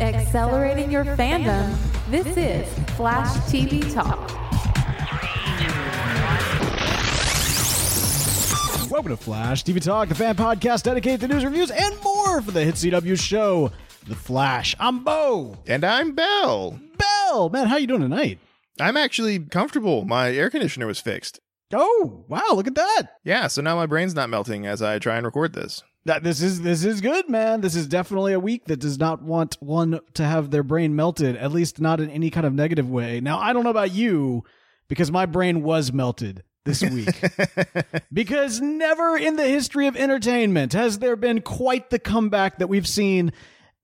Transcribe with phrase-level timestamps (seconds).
[0.00, 1.74] Accelerating your fandom.
[2.08, 4.30] This is Flash TV Talk.
[8.88, 12.52] Welcome to Flash TV Talk, the fan podcast dedicated to news, reviews, and more for
[12.52, 13.72] the hit CW show,
[14.06, 14.76] The Flash.
[14.78, 15.56] I'm Bo.
[15.66, 16.78] And I'm Bell.
[16.96, 18.38] Bell, man, how you doing tonight?
[18.80, 20.04] I'm actually comfortable.
[20.04, 21.40] My air conditioner was fixed.
[21.74, 23.08] Oh, wow, look at that.
[23.24, 25.82] Yeah, so now my brain's not melting as I try and record this.
[26.08, 27.60] That this is this is good, man.
[27.60, 31.36] This is definitely a week that does not want one to have their brain melted,
[31.36, 33.20] at least not in any kind of negative way.
[33.20, 34.42] Now, I don't know about you
[34.88, 37.10] because my brain was melted this week.
[38.12, 42.88] because never in the history of entertainment has there been quite the comeback that we've
[42.88, 43.30] seen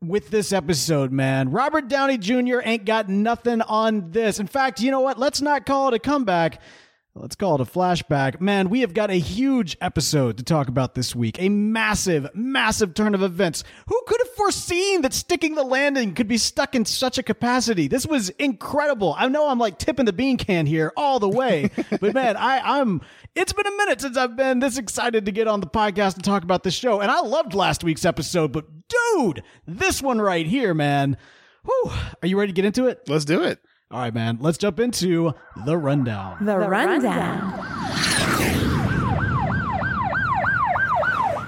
[0.00, 1.50] with this episode, man.
[1.50, 2.60] Robert Downey Jr.
[2.64, 4.40] ain't got nothing on this.
[4.40, 5.18] In fact, you know what?
[5.18, 6.62] Let's not call it a comeback.
[7.16, 8.40] Let's call it a flashback.
[8.40, 11.40] Man, we have got a huge episode to talk about this week.
[11.40, 13.62] A massive, massive turn of events.
[13.86, 17.86] Who could have foreseen that sticking the landing could be stuck in such a capacity?
[17.86, 19.14] This was incredible.
[19.16, 22.80] I know I'm like tipping the bean can here all the way, but man, I,
[22.80, 23.00] I'm.
[23.36, 26.24] It's been a minute since I've been this excited to get on the podcast and
[26.24, 28.50] talk about this show, and I loved last week's episode.
[28.50, 31.16] But dude, this one right here, man.
[31.64, 33.08] Whew, are you ready to get into it?
[33.08, 33.60] Let's do it.
[33.90, 34.38] All right, man.
[34.40, 36.44] Let's jump into the rundown.
[36.44, 37.52] The, rundown.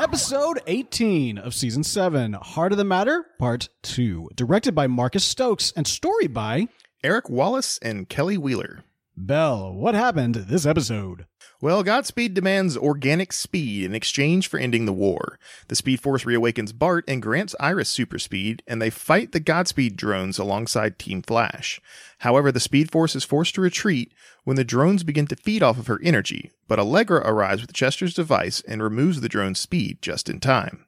[0.01, 4.31] Episode 18 of season 7, Heart of the Matter, Part 2.
[4.35, 6.69] Directed by Marcus Stokes and story by
[7.03, 8.85] Eric Wallace and Kelly Wheeler.
[9.17, 9.73] Bell.
[9.73, 11.27] What happened this episode?
[11.59, 15.39] Well, Godspeed demands organic speed in exchange for ending the war.
[15.69, 19.97] The Speed Force reawakens Bart and grants Iris super speed, and they fight the Godspeed
[19.97, 21.81] drones alongside Team Flash.
[22.19, 24.13] However, the Speed Force is forced to retreat
[24.45, 28.13] when the drones begin to feed off of her energy, but Allegra arrives with Chester's
[28.13, 30.85] device and removes the drone's speed just in time.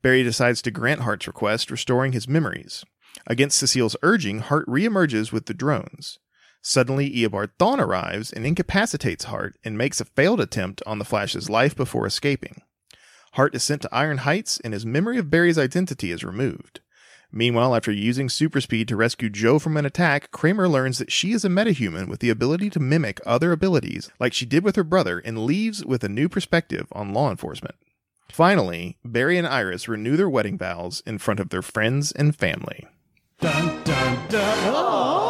[0.00, 2.82] Barry decides to grant Heart's request, restoring his memories.
[3.26, 6.18] Against Cecile's urging, Heart reemerges with the drones.
[6.60, 11.48] Suddenly, Eobard Thawne arrives and incapacitates Heart and makes a failed attempt on the Flash's
[11.48, 12.62] life before escaping.
[13.32, 16.80] Heart is sent to Iron Heights and his memory of Barry's identity is removed.
[17.30, 21.32] Meanwhile, after using super speed to rescue Joe from an attack, Kramer learns that she
[21.32, 24.84] is a metahuman with the ability to mimic other abilities, like she did with her
[24.84, 27.74] brother, and leaves with a new perspective on law enforcement.
[28.30, 32.86] Finally, Barry and Iris renew their wedding vows in front of their friends and family.
[33.40, 34.74] Dun, dun, dun.
[34.74, 35.27] Oh.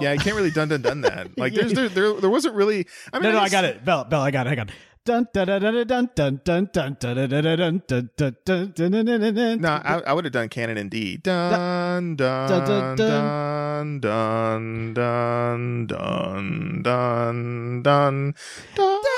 [0.00, 1.36] Yeah, I can't really dun dun dun that.
[1.38, 2.86] Like, there's there there, there wasn't really.
[3.12, 3.84] I mean, No, no, I it's- got it.
[3.84, 4.50] Bell, Bell, I got it.
[4.50, 4.70] I got
[5.04, 8.72] Dun, dun, dun, dun, dun, dun, dun, dun, dun, dun, dun, dun, dun, dun, dun,
[8.74, 9.60] dun, dun, dun, dun.
[9.62, 11.16] No, I, I would have done canon and D.
[11.16, 18.34] Dun dun dun, dun dun dun dun dun dun
[18.64, 19.17] dun.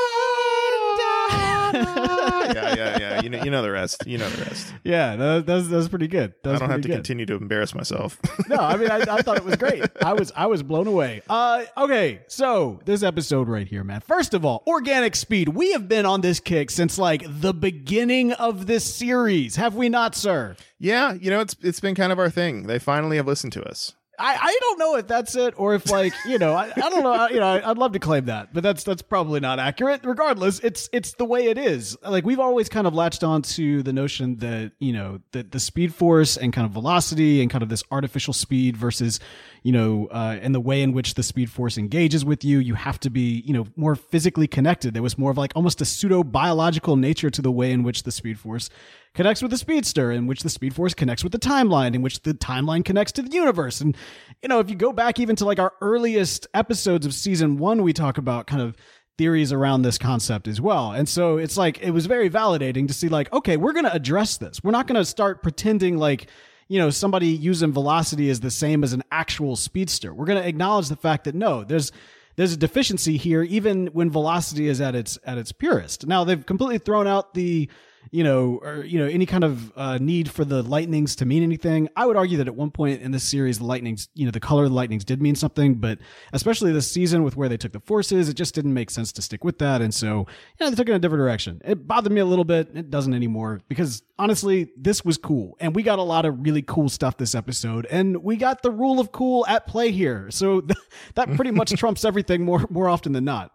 [2.51, 3.23] Yeah, yeah, yeah.
[3.23, 4.05] You know, you know the rest.
[4.07, 4.75] You know the rest.
[4.83, 6.35] Yeah, that, that's that's pretty good.
[6.43, 6.95] That I don't have to good.
[6.95, 8.19] continue to embarrass myself.
[8.49, 9.85] no, I mean, I, I thought it was great.
[10.03, 11.23] I was, I was blown away.
[11.31, 14.01] Uh, okay, so this episode right here, man.
[14.01, 15.51] First of all, organic speed.
[15.51, 19.89] We have been on this kick since like the beginning of this series, have we
[19.89, 20.57] not, sir?
[20.81, 22.67] yeah, you know, it's it's been kind of our thing.
[22.67, 23.95] They finally have listened to us.
[24.21, 27.03] I, I don't know if that's it or if like you know I, I don't
[27.03, 30.03] know I- you know I'd love to claim that but that's that's probably not accurate.
[30.05, 31.97] Regardless it's it's the way it is.
[32.03, 35.61] Like we've always kind of latched on to the notion that you know that the
[35.61, 39.21] speed force and kind of velocity and kind of this artificial speed versus
[39.63, 42.75] you know uh, and the way in which the speed force engages with you you
[42.75, 44.95] have to be you know more physically connected.
[44.95, 48.03] There was more of like almost a pseudo biological nature to the way in which
[48.03, 48.69] the speed force
[49.13, 52.23] connects with the speedster in which the speed force connects with the timeline in which
[52.23, 53.97] the timeline connects to the universe and
[54.43, 57.83] you know if you go back even to like our earliest episodes of season one
[57.83, 58.77] we talk about kind of
[59.21, 60.93] theories around this concept as well.
[60.93, 63.93] And so it's like it was very validating to see like okay we're going to
[63.93, 64.65] address this.
[64.65, 66.29] We're not going to start pretending like
[66.69, 70.15] you know somebody using velocity is the same as an actual speedster.
[70.15, 71.93] We're going to acknowledge the fact that no there's
[72.37, 76.07] there's a deficiency here even when velocity is at its at its purest.
[76.07, 77.69] Now they've completely thrown out the
[78.11, 81.43] you know, or you know, any kind of uh, need for the lightnings to mean
[81.43, 81.89] anything.
[81.97, 84.41] I would argue that at one point in this series, the lightnings, you know, the
[84.41, 85.99] color of the lightnings did mean something, but
[86.33, 89.23] especially this season with where they took the forces, it just didn't make sense to
[89.23, 90.27] stick with that, and so
[90.61, 91.61] yeah, they took it in a different direction.
[91.65, 92.71] It bothered me a little bit.
[92.75, 96.63] It doesn't anymore because honestly, this was cool, and we got a lot of really
[96.63, 100.61] cool stuff this episode, and we got the rule of cool at play here, so
[100.61, 100.79] th-
[101.15, 103.53] that pretty much trumps everything more more often than not.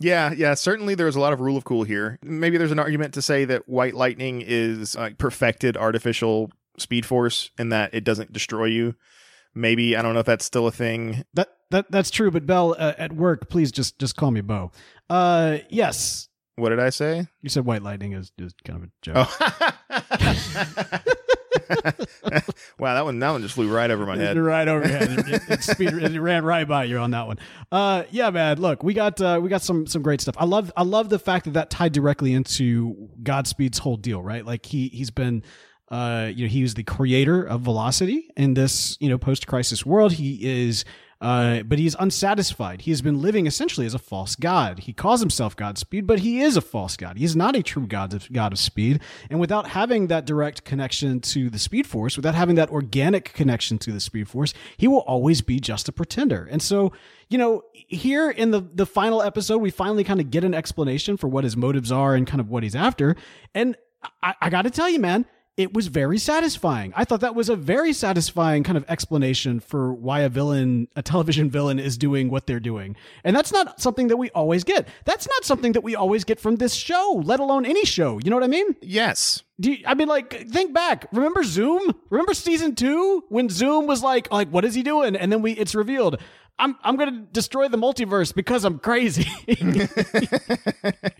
[0.00, 2.18] Yeah, yeah, certainly there's a lot of rule of cool here.
[2.22, 7.50] Maybe there's an argument to say that white lightning is like perfected artificial speed force
[7.58, 8.96] and that it doesn't destroy you.
[9.54, 11.24] Maybe I don't know if that's still a thing.
[11.34, 14.72] That that that's true, but Bell uh, at work, please just just call me Bo.
[15.08, 17.26] Uh, yes, What did I say?
[17.42, 19.28] you said white lightning is is kind of a joke.
[19.40, 21.00] Oh.
[22.78, 24.38] wow, that one that one just flew right over my head.
[24.38, 25.10] right over your head.
[25.10, 27.38] It, it, it speed, it ran right by you on that one.
[27.72, 28.60] Uh, yeah, man.
[28.60, 30.36] Look, we got uh, we got some some great stuff.
[30.38, 34.44] I love I love the fact that that tied directly into Godspeed's whole deal, right?
[34.44, 35.42] Like he he's been.
[35.90, 40.14] Uh, you know, he was the creator of Velocity in this, you know, post-crisis world.
[40.14, 40.82] He is
[41.24, 42.82] uh, but he's unsatisfied.
[42.82, 44.80] He has been living essentially as a false god.
[44.80, 47.16] He calls himself Godspeed, but he is a false god.
[47.16, 49.00] He's not a true god of, god of speed.
[49.30, 53.78] And without having that direct connection to the Speed Force, without having that organic connection
[53.78, 56.46] to the Speed Force, he will always be just a pretender.
[56.50, 56.92] And so,
[57.30, 61.16] you know, here in the the final episode, we finally kind of get an explanation
[61.16, 63.16] for what his motives are and kind of what he's after.
[63.54, 63.78] And
[64.22, 65.24] I, I got to tell you, man,
[65.56, 66.92] it was very satisfying.
[66.96, 71.02] I thought that was a very satisfying kind of explanation for why a villain, a
[71.02, 72.96] television villain, is doing what they're doing.
[73.22, 74.88] And that's not something that we always get.
[75.04, 78.18] That's not something that we always get from this show, let alone any show.
[78.18, 78.74] You know what I mean?
[78.82, 79.44] Yes.
[79.60, 81.06] Do you, I mean, like, think back.
[81.12, 81.94] Remember Zoom?
[82.10, 85.14] Remember season two when Zoom was like, like, what is he doing?
[85.14, 86.20] And then we, it's revealed.
[86.58, 89.26] I'm, I'm gonna destroy the multiverse because I'm crazy.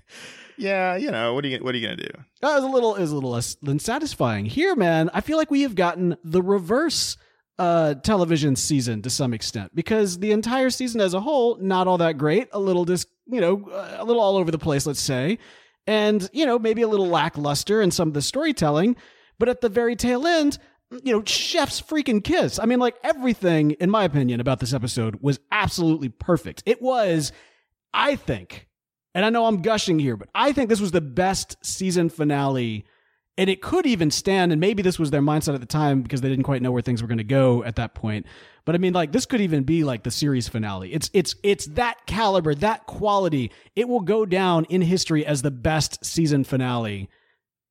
[0.57, 2.09] Yeah, you know, what are you what are you to do?
[2.41, 4.47] That was a little is a little less than satisfying.
[4.47, 7.17] Here, man, I feel like we have gotten the reverse
[7.59, 11.99] uh television season to some extent because the entire season as a whole not all
[11.99, 15.39] that great, a little dis, you know, a little all over the place, let's say.
[15.87, 18.97] And, you know, maybe a little lackluster in some of the storytelling,
[19.39, 20.59] but at the very tail end,
[21.03, 22.59] you know, chef's freaking kiss.
[22.59, 26.63] I mean, like everything in my opinion about this episode was absolutely perfect.
[26.67, 27.33] It was
[27.93, 28.67] I think
[29.15, 32.85] and I know I'm gushing here, but I think this was the best season finale.
[33.37, 36.21] And it could even stand, and maybe this was their mindset at the time because
[36.21, 38.27] they didn't quite know where things were going to go at that point.
[38.65, 40.93] But I mean, like this could even be like the series finale.
[40.93, 43.51] It's it's it's that caliber, that quality.
[43.75, 47.09] It will go down in history as the best season finale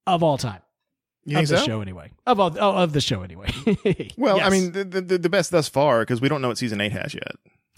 [0.06, 0.62] of all time.
[1.26, 1.66] You of the so?
[1.66, 2.12] show anyway.
[2.26, 3.48] Of all, oh, of the show anyway.
[4.18, 6.82] Well, I mean, the, the the best thus far because we don't know what season
[6.82, 7.36] eight has yet.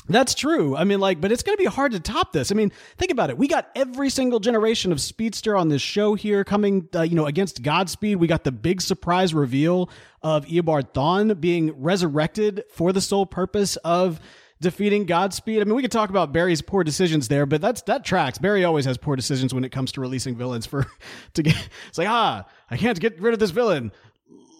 [0.07, 0.75] That's true.
[0.75, 2.51] I mean, like, but it's going to be hard to top this.
[2.51, 3.37] I mean, think about it.
[3.37, 7.25] We got every single generation of speedster on this show here coming, uh, you know,
[7.25, 8.17] against Godspeed.
[8.17, 9.89] We got the big surprise reveal
[10.21, 14.19] of Eobard Thawne being resurrected for the sole purpose of
[14.61, 15.61] defeating Godspeed.
[15.61, 18.37] I mean, we could talk about Barry's poor decisions there, but that's that tracks.
[18.37, 20.85] Barry always has poor decisions when it comes to releasing villains for
[21.33, 21.69] to get.
[21.89, 23.91] It's like, ah, I can't get rid of this villain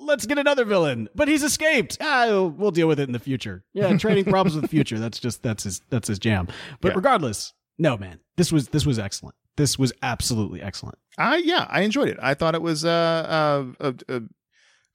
[0.06, 1.10] let's get another villain.
[1.16, 1.98] But he's escaped.
[2.02, 3.64] Ah, we'll, deal with it in the future.
[3.74, 5.00] Yeah, trading problems with the future.
[5.00, 6.48] That's just that's his that's his jam.
[6.82, 6.96] But Yeah.
[6.96, 9.36] regardless, no man, this was this was excellent.
[9.58, 10.98] This was absolutely excellent.
[11.18, 12.18] I yeah, I enjoyed it.
[12.22, 12.90] I thought it was uh,
[13.80, 14.22] uh, a, a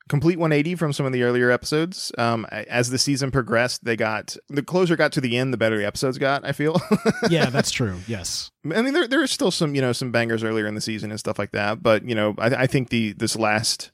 [0.09, 2.11] complete 180 from some of the earlier episodes.
[2.19, 5.79] Um, as the season progressed, they got the closer got to the end, the better
[5.79, 6.45] the episodes got.
[6.45, 6.81] I feel.
[7.31, 8.01] Yeah, that's true.
[8.09, 8.51] Yes.
[8.65, 11.11] I mean, there there are still some you know some bangers earlier in the season
[11.11, 13.93] and stuff like that, but you know, I, I think the this last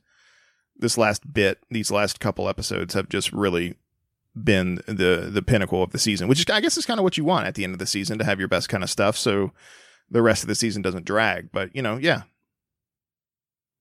[0.79, 3.75] this last bit, these last couple episodes have just really
[4.35, 7.17] been the the pinnacle of the season, which is, I guess is kind of what
[7.17, 9.17] you want at the end of the season to have your best kind of stuff,
[9.17, 9.53] so
[10.11, 11.51] the rest of the season doesn't drag.
[11.53, 12.23] But you know, yeah,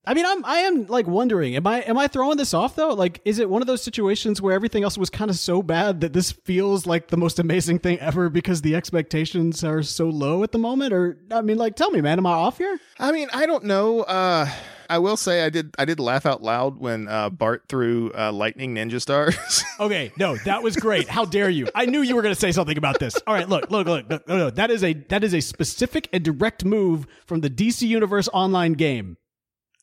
[0.08, 2.94] I mean, I'm I am like wondering, am I am I throwing this off though?
[2.94, 6.02] Like, is it one of those situations where everything else was kind of so bad
[6.02, 10.44] that this feels like the most amazing thing ever because the expectations are so low
[10.44, 10.94] at the moment?
[10.94, 12.80] Or I mean, like, tell me, man, am I off here?
[13.00, 14.02] I mean, I don't know.
[14.02, 14.48] Uh,
[14.90, 18.32] I will say I did I did laugh out loud when uh, Bart threw uh,
[18.32, 19.36] lightning ninja stars.
[19.78, 21.10] Okay, no, that was great.
[21.10, 21.68] How dare you?
[21.76, 23.14] I knew you were going to say something about this.
[23.28, 24.10] All right, look, look, look.
[24.10, 24.50] No, no, no.
[24.50, 28.74] That is a that is a specific and direct move from the DC Universe online
[28.74, 29.18] game.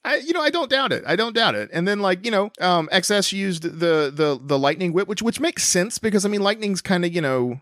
[0.04, 1.04] I, you know, I don't doubt it.
[1.06, 1.70] I don't doubt it.
[1.72, 5.40] And then, like, you know, um, XS used the the the lightning whip, which which
[5.40, 7.60] makes sense because I mean, lightning's kind of you know,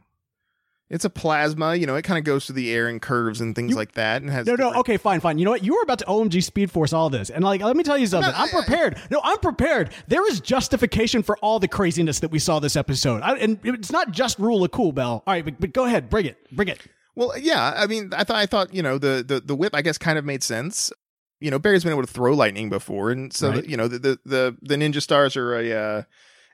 [0.91, 1.77] it's a plasma.
[1.77, 4.21] You know, it kind of goes through the air and curves and things like that,
[4.23, 5.39] and has No, no, okay, fine, fine.
[5.39, 5.63] You know what?
[5.65, 8.07] You were about to OMG Speed Force all this, and like, let me tell you
[8.07, 8.33] something.
[8.35, 8.99] I'm prepared.
[9.11, 9.93] No, I'm prepared.
[10.09, 13.93] There is justification for all the craziness that we saw this episode, I, and it's
[13.93, 15.23] not just rule of cool, Bell.
[15.27, 16.81] All right, but, but go ahead, bring it, bring it.
[17.15, 17.73] Well, yeah.
[17.77, 20.19] I mean, I thought I thought you know the the the whip I guess kind
[20.19, 20.93] of made sense.
[21.41, 23.63] you know, Barry's been able to throw lightning before, and so Right.
[23.63, 26.03] the, you know the, the the the ninja stars are a uh,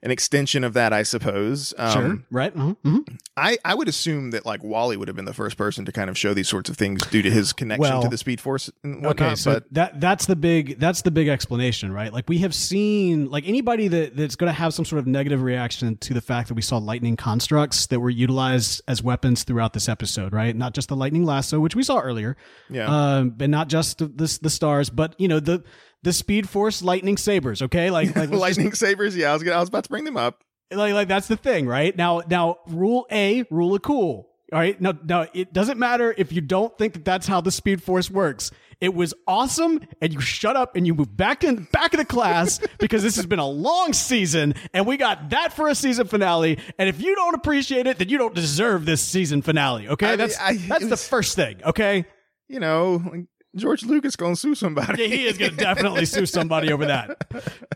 [0.03, 1.75] an extension of that, I suppose.
[1.79, 2.19] Um, sure.
[2.31, 2.57] Right.
[2.57, 2.75] Uh-huh.
[2.85, 3.19] mhm.
[3.37, 6.09] I I would assume that like Wally would have been the first person to kind
[6.09, 8.71] of show these sorts of things due to his connection Well, to the Speed Force
[8.83, 9.27] and whatnot.
[9.29, 12.13] Okay, so but that that's the big that's the big explanation, right?
[12.13, 15.43] Like we have seen like anybody that that's going to have some sort of negative
[15.43, 19.73] reaction to the fact that we saw lightning constructs that were utilized as weapons throughout
[19.73, 20.55] this episode, right?
[20.55, 22.37] Not just the lightning lasso, which we saw earlier,
[22.71, 25.65] yeah, um, and not just the, the stars, but you know the
[26.07, 27.61] the Speed Force lightning sabers.
[27.63, 29.17] Okay, like like let's just- lightning sabers.
[29.17, 30.43] Yeah, I was gonna, I was about to bring them up.
[30.73, 31.95] like like that's the thing, right?
[31.97, 34.29] Now now rule A, rule of cool.
[34.53, 34.81] All right.
[34.81, 38.11] Now now it doesn't matter if you don't think that that's how the Speed Force
[38.11, 38.51] works.
[38.81, 42.05] It was awesome, and you shut up and you move back in back of the
[42.05, 46.07] class because this has been a long season, and we got that for a season
[46.07, 46.59] finale.
[46.79, 49.89] And if you don't appreciate it, then you don't deserve this season finale.
[49.89, 51.57] Okay, I- that's I- that's the first thing.
[51.65, 52.05] Okay,
[52.49, 53.25] You know, like,
[53.57, 55.03] George Lucas gonna sue somebody.
[55.03, 57.31] Yeah, he is to definitely sue somebody over that.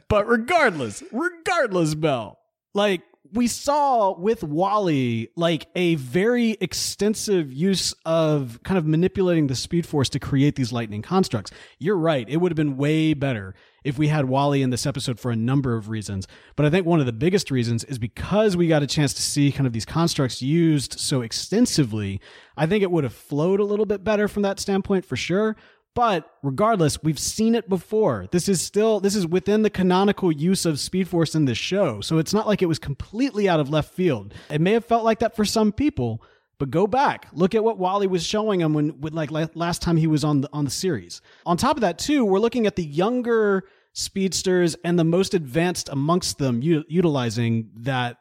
[0.09, 2.39] But regardless, regardless, Bell,
[2.75, 9.55] like we saw with Wally, like a very extensive use of kind of manipulating the
[9.55, 11.53] Speed Force to create these lightning constructs.
[11.79, 12.29] You're right.
[12.29, 15.37] It would have been way better if we had Wally in this episode for a
[15.37, 16.27] number of reasons.
[16.57, 19.23] But I think one of the biggest reasons is because we got a chance to
[19.23, 22.21] see kind of these constructs used so extensively.
[22.57, 25.57] I think it would have flowed a little bit better from that standpoint for sure.
[25.95, 28.29] But regardless, we've seen it before.
[28.31, 32.01] This is still this is within the canonical use of Speed Force in this show.
[32.01, 34.33] So it's not like it was completely out of left field.
[34.51, 36.23] It may have felt like that for some people,
[36.61, 39.97] but go back, look at what Wally was showing him when, when like last time
[39.97, 41.23] he was on the on the series.
[41.47, 43.65] On top of that, too, we're looking at the younger
[43.95, 48.19] speedsters and the most advanced amongst them u- utilizing that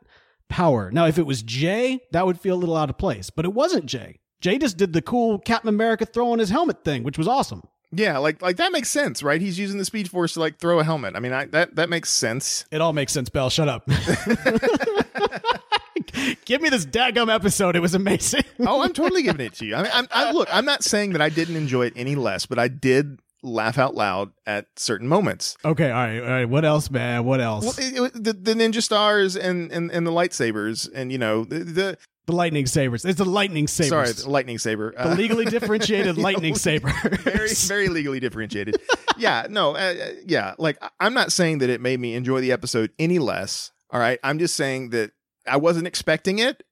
[0.48, 0.90] power.
[0.90, 3.54] Now, if it was Jay, that would feel a little out of place, but it
[3.54, 4.20] wasn't Jay.
[4.40, 7.62] Jay just did the cool Captain America throwing his helmet thing, which was awesome.
[7.92, 9.42] Yeah, like like that makes sense, right?
[9.42, 11.18] He's using the Speed Force to like throw a helmet.
[11.18, 12.64] I mean, I, that that makes sense.
[12.72, 13.50] It all makes sense, Bell.
[13.50, 13.90] Shut up.
[16.46, 17.76] Give me this daggum episode.
[17.76, 18.44] It was amazing.
[18.62, 19.74] Oh, I'm totally giving it to you.
[19.76, 22.46] I mean, I'm, I, look, I'm not saying that I didn't enjoy it any less,
[22.46, 25.56] but I did laugh out loud at certain moments.
[25.64, 26.46] okay, all right, all right.
[26.46, 27.24] What else, man?
[27.24, 27.64] What else?
[27.64, 31.46] Well, it, it, the, the ninja stars and, and and the lightsabers, and you know
[31.46, 31.98] the, the
[32.30, 33.06] the lightning sabers.
[33.06, 33.90] It's the lightning sabers.
[33.90, 36.92] sorry, the lightning saber, the legally differentiated lightning saber.
[37.24, 38.76] very very legally differentiated.
[39.18, 40.54] yeah, no, uh, uh, yeah.
[40.58, 43.72] Like I'm not saying that it made me enjoy the episode any less.
[43.90, 45.12] All right, I'm just saying that
[45.50, 46.64] I wasn't expecting it,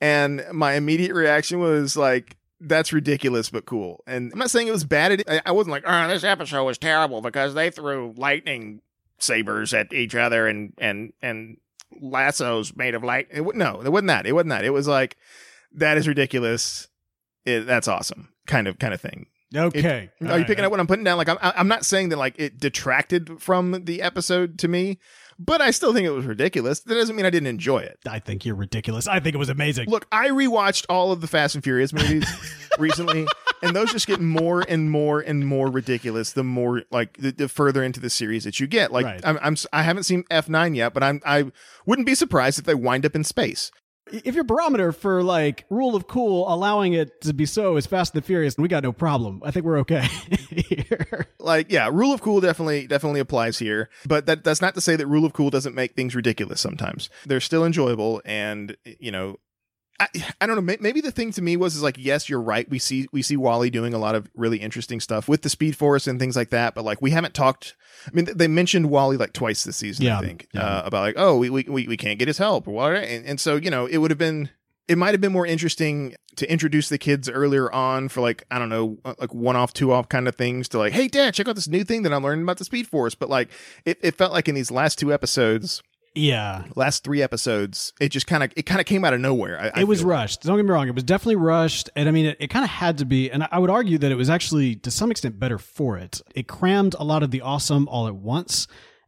[0.00, 4.72] and my immediate reaction was like, "That's ridiculous, but cool." And I'm not saying it
[4.72, 5.12] was bad.
[5.12, 8.80] It, I, wasn't like, "Oh, this episode was terrible because they threw lightning
[9.18, 11.58] sabers at each other and and and
[12.00, 14.26] lassos made of light." It, no, it wasn't that.
[14.26, 14.64] It wasn't that.
[14.64, 15.16] It was like,
[15.72, 16.88] "That is ridiculous."
[17.44, 19.26] It, that's awesome, kind of kind of thing.
[19.54, 20.10] okay.
[20.26, 21.18] Are you picking up what I'm putting down?
[21.18, 24.98] Like I'm, I'm not saying that like it detracted from the episode to me,
[25.38, 26.80] but I still think it was ridiculous.
[26.80, 27.98] That doesn't mean I didn't enjoy it.
[28.08, 29.06] I think you're ridiculous.
[29.06, 29.88] I think it was amazing.
[29.88, 32.26] Look, I rewatched all of the Fast and Furious movies
[32.78, 33.26] recently,
[33.62, 37.48] and those just get more and more and more ridiculous the more like the, the
[37.48, 38.92] further into the series that you get.
[38.92, 39.20] Like Right.
[39.24, 41.50] I'm, I'm I haven't seen F9 yet, but I'm I
[41.86, 43.70] wouldn't be surprised if they wind up in space.
[44.12, 48.14] If your barometer for like rule of cool allowing it to be so is Fast
[48.14, 49.40] and the Furious, we got no problem.
[49.44, 50.02] I think we're okay
[50.50, 51.26] here.
[51.38, 54.96] like yeah rule of cool definitely definitely applies here but that that's not to say
[54.96, 59.36] that rule of cool doesn't make things ridiculous sometimes they're still enjoyable and you know
[60.00, 60.08] I,
[60.40, 60.76] I don't know.
[60.80, 62.68] Maybe the thing to me was is like yes you're right.
[62.68, 65.76] We see we see Wally doing a lot of really interesting stuff with the speed
[65.76, 69.16] force and things like that but like we haven't talked I mean they mentioned Wally
[69.16, 70.62] like twice this season Yeah, I think yeah.
[70.62, 72.66] uh, about like oh we, we we we can't get his help.
[72.66, 74.50] And, and so you know it would have been
[74.86, 78.58] it might have been more interesting to introduce the kids earlier on for like I
[78.58, 81.34] don't know uh, like one off two off kind of things to like hey dad
[81.34, 83.14] check out this new thing that I'm learning about the Speed Force.
[83.14, 83.48] But like
[83.84, 85.82] it, it felt like in these last two episodes
[86.14, 86.64] Yeah.
[86.76, 89.72] last three episodes it just kind of it kind of came out of nowhere I,
[89.74, 90.10] I it was feel.
[90.10, 90.42] rushed.
[90.42, 90.86] Don't get me wrong.
[90.86, 91.90] It was definitely rushed.
[91.96, 93.30] And I mean, it, it kind of had to be.
[93.30, 96.22] And I would argue that it was actually, to some extent, better for it.
[96.34, 98.66] It crammed a lot of the awesome all at once.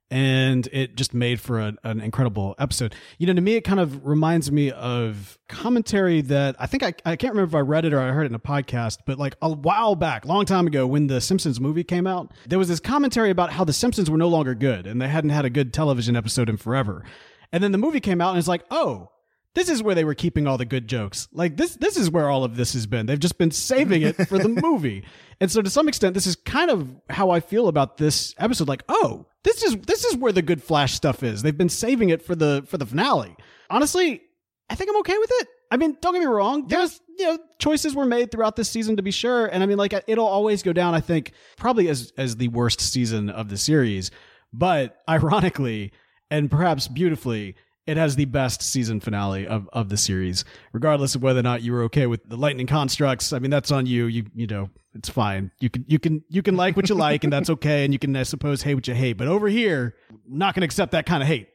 [0.09, 2.95] And it just made for a, an incredible episode.
[3.19, 6.95] You know, to me, it kind of reminds me of commentary that I think I,
[7.05, 9.19] I can't remember if I read it or I heard it in a podcast, but
[9.19, 12.69] like a while back, long time ago, when the Simpsons movie came out, there was
[12.69, 15.51] this commentary about how the Simpsons were no longer good and they hadn't had a
[15.51, 17.05] good television episode in forever.
[17.53, 19.11] And then the movie came out and it's like, oh,
[19.57, 21.29] this is where they were keeping all the good jokes.
[21.33, 23.07] Like this this is where all of this has been.
[23.07, 25.03] They've just been saving it for the movie.
[25.41, 28.69] And so to some extent this is kind of how I feel about this episode
[28.69, 31.41] like, "Oh, this is this is where the good Flash stuff is.
[31.41, 33.35] They've been saving it for the for the finale."
[33.71, 34.21] Honestly,
[34.69, 35.49] I think I'm okay with it.
[35.71, 36.69] I mean, don't get me wrong.
[36.69, 39.79] There's you know choices were made throughout this season to be sure, and I mean,
[39.79, 40.95] like it'll always go down.
[40.95, 44.11] I think probably as as the worst season of the series,
[44.53, 45.93] but ironically
[46.31, 51.23] and perhaps beautifully, it has the best season finale of, of the series, regardless of
[51.23, 53.33] whether or not you were okay with the lightning constructs.
[53.33, 54.07] I mean, that's on you.
[54.07, 55.51] You you know, it's fine.
[55.61, 57.85] You can you can you can like what you like, and that's okay.
[57.85, 59.15] And you can, I suppose, hate what you hate.
[59.15, 59.95] But over here,
[60.29, 61.49] not going to accept that kind of hate.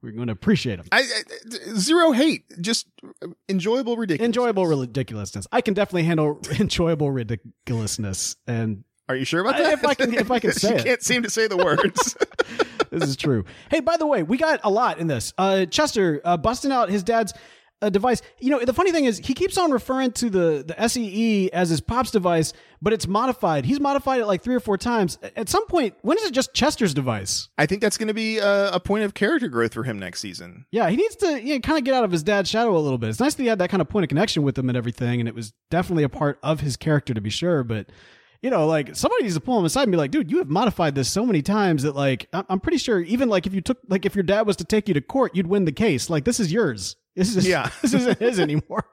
[0.00, 0.86] We're going to appreciate them.
[0.92, 2.86] I, I, zero hate, just
[3.48, 4.26] enjoyable ridiculous.
[4.26, 5.48] Enjoyable ridiculousness.
[5.50, 8.36] I can definitely handle enjoyable ridiculousness.
[8.46, 9.72] And are you sure about I- that?
[9.72, 10.84] if I can- if I can say you it.
[10.84, 12.16] can't seem to say the words.
[12.90, 13.44] this is true.
[13.70, 15.32] Hey, by the way, we got a lot in this.
[15.38, 17.32] Uh, Chester uh, busting out his dad's
[17.80, 18.22] uh, device.
[18.40, 21.68] You know, the funny thing is, he keeps on referring to the the SEE as
[21.68, 22.52] his pop's device,
[22.82, 23.64] but it's modified.
[23.64, 25.18] He's modified it like three or four times.
[25.36, 27.48] At some point, when is it just Chester's device?
[27.56, 30.20] I think that's going to be a, a point of character growth for him next
[30.20, 30.66] season.
[30.70, 32.80] Yeah, he needs to you know, kind of get out of his dad's shadow a
[32.80, 33.10] little bit.
[33.10, 35.20] It's nice that he had that kind of point of connection with him and everything,
[35.20, 37.62] and it was definitely a part of his character to be sure.
[37.62, 37.90] But
[38.42, 40.48] you know, like somebody needs to pull him aside and be like, "Dude, you have
[40.48, 43.78] modified this so many times that like I'm pretty sure even like if you took
[43.88, 46.08] like if your dad was to take you to court, you'd win the case.
[46.10, 46.96] Like this is yours.
[47.16, 47.70] This is Yeah.
[47.82, 48.84] this isn't his anymore."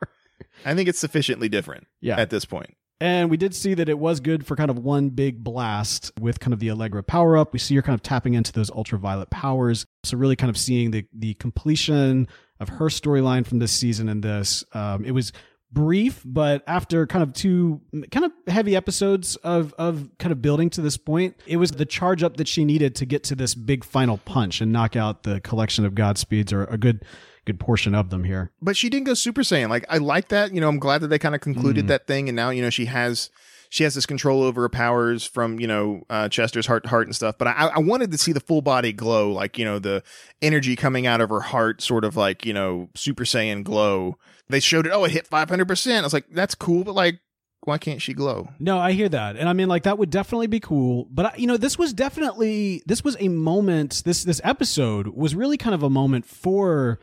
[0.65, 2.17] I think it's sufficiently different Yeah.
[2.19, 2.75] at this point.
[3.01, 6.39] And we did see that it was good for kind of one big blast with
[6.39, 7.51] kind of the Allegra power up.
[7.51, 9.85] We see her kind of tapping into those ultraviolet powers.
[10.03, 12.27] So really kind of seeing the the completion
[12.61, 14.63] of her storyline from this season and this.
[14.73, 15.33] Um, it was
[15.71, 17.81] brief, but after kind of two
[18.11, 21.85] kind of heavy episodes of of kind of building to this point, it was the
[21.85, 25.23] charge up that she needed to get to this big final punch and knock out
[25.23, 27.03] the collection of Godspeeds or a good
[27.45, 28.51] good portion of them here.
[28.61, 29.69] But she didn't go Super Saiyan.
[29.69, 30.53] Like I like that.
[30.53, 31.87] You know, I'm glad that they kind of concluded Mm.
[31.89, 33.29] that thing, and now you know she has
[33.75, 37.07] she has this control over her powers from you know uh, Chester's heart to heart
[37.07, 37.37] and stuff.
[37.37, 40.01] But I, I wanted to see the full body glow, like you know the
[40.41, 44.17] energy coming out of her heart, sort of like you know Super Saiyan glow.
[44.47, 44.91] They showed it.
[44.93, 45.67] Oh, it hit 500.
[45.67, 47.19] percent I was like, that's cool, but like,
[47.65, 48.47] why can't she glow?
[48.59, 51.09] No, I hear that, and I mean, like that would definitely be cool.
[51.11, 54.03] But I- you know, this was definitely this was a moment.
[54.05, 56.99] This this episode was really kind of a moment for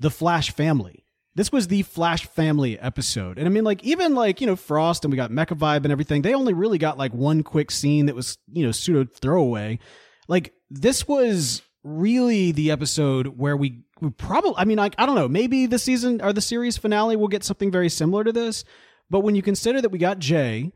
[0.00, 1.03] the Flash family.
[1.36, 5.04] This was the Flash family episode, and I mean, like even like you know Frost
[5.04, 6.22] and we got Mecha Vibe and everything.
[6.22, 9.80] They only really got like one quick scene that was you know pseudo throwaway.
[10.28, 14.54] Like this was really the episode where we, we probably.
[14.56, 15.28] I mean, like I don't know.
[15.28, 18.64] Maybe the season or the series finale will get something very similar to this.
[19.10, 20.72] But when you consider that we got Jay,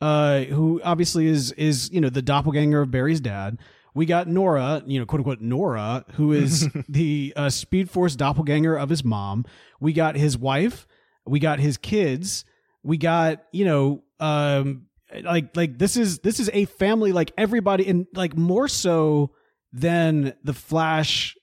[0.00, 3.58] uh, who obviously is is you know the doppelganger of Barry's dad.
[3.96, 8.76] We got Nora, you know, quote unquote Nora, who is the uh, Speed Force doppelganger
[8.76, 9.46] of his mom.
[9.80, 10.86] We got his wife.
[11.24, 12.44] We got his kids.
[12.82, 14.88] We got you know, um,
[15.22, 19.30] like like this is this is a family like everybody, and like more so
[19.72, 21.34] than the Flash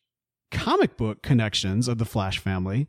[0.51, 2.87] comic book connections of the Flash family.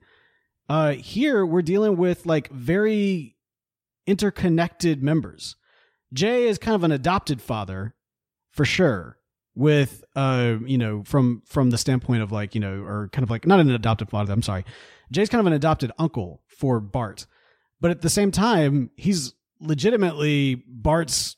[0.68, 3.35] Uh, here we're dealing with like very
[4.07, 5.57] interconnected members.
[6.12, 7.94] Jay is kind of an adopted father,
[8.50, 9.16] for sure.
[9.57, 13.31] With uh, you know, from from the standpoint of like you know, or kind of
[13.31, 14.33] like not an adopted father.
[14.33, 14.64] I'm sorry,
[15.12, 17.27] Jay's kind of an adopted uncle for Bart,
[17.81, 21.37] but at the same time, he's legitimately Bart's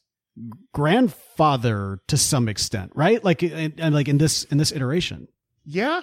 [0.73, 3.23] grandfather to some extent, right?
[3.23, 5.29] Like and, and like in this in this iteration.
[5.65, 6.03] Yeah.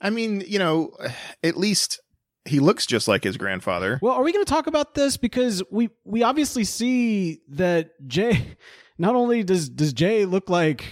[0.00, 0.96] I mean, you know,
[1.42, 2.00] at least
[2.44, 3.98] he looks just like his grandfather.
[4.02, 8.56] Well, are we going to talk about this because we we obviously see that Jay
[9.00, 10.84] not only does does Jay look like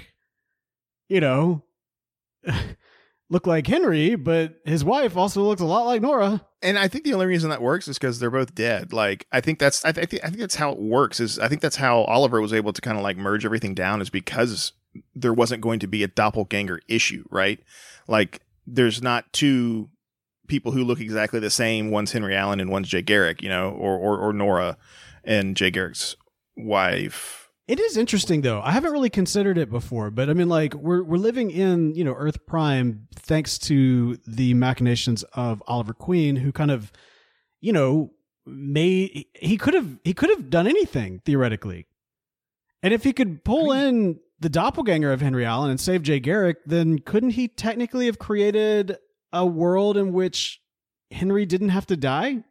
[1.09, 1.63] you know
[3.31, 6.45] look like Henry, but his wife also looks a lot like Nora.
[6.63, 8.93] And I think the only reason that works is because they're both dead.
[8.93, 11.21] Like, I think that's I, th- I think I think that's how it works.
[11.21, 14.01] Is I think that's how Oliver was able to kind of like merge everything down
[14.01, 14.73] is because
[15.15, 17.61] there wasn't going to be a doppelganger issue, right?
[18.09, 19.91] Like, there's not two
[20.49, 21.91] people who look exactly the same.
[21.91, 24.79] One's Henry Allen and one's Jay Garrick, you know, or or, or Nora
[25.25, 26.17] and Jay Garrick's
[26.57, 27.48] wife.
[27.69, 28.63] It is interesting though.
[28.63, 32.03] I haven't really considered it before, but I mean like we're we're living in, you
[32.03, 36.91] know, Earth Prime thanks to the machinations of Oliver Queen who kind of
[37.61, 38.11] you know
[38.47, 41.87] made he could have he could have done anything theoretically.
[42.83, 46.59] And if he could pull in the doppelganger of Henry Allen and save Jay Garrick,
[46.65, 48.97] then couldn't he technically have created
[49.31, 50.63] a world in which
[51.11, 52.45] Henry didn't have to die?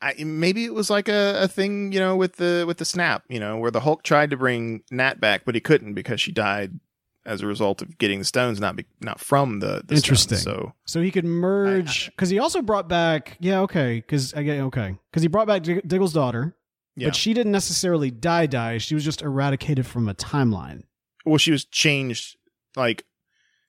[0.00, 3.24] I, maybe it was like a, a thing, you know, with the with the snap,
[3.28, 6.32] you know, where the Hulk tried to bring Nat back, but he couldn't because she
[6.32, 6.78] died
[7.26, 10.36] as a result of getting the stones, not be, not from the, the Interesting.
[10.36, 10.58] Stones.
[10.58, 14.60] So So he could merge because he also brought back yeah okay because I get
[14.60, 16.54] okay because he brought back Dig- Diggle's daughter,
[16.96, 18.78] yeah, but she didn't necessarily die die.
[18.78, 20.82] She was just eradicated from a timeline.
[21.24, 22.36] well, she was changed.
[22.76, 23.04] Like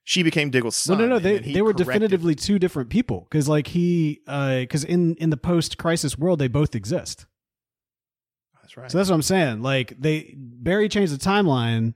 [0.07, 1.01] she became Diggle's No, son.
[1.01, 1.15] no, no.
[1.17, 5.15] and They they were corrected- definitively two different people because like he uh, because in
[5.15, 7.25] in the post crisis world they both exist.
[8.61, 8.89] That's right.
[8.91, 9.61] So that's what I'm saying.
[9.61, 11.95] Like they Barry changed the timeline,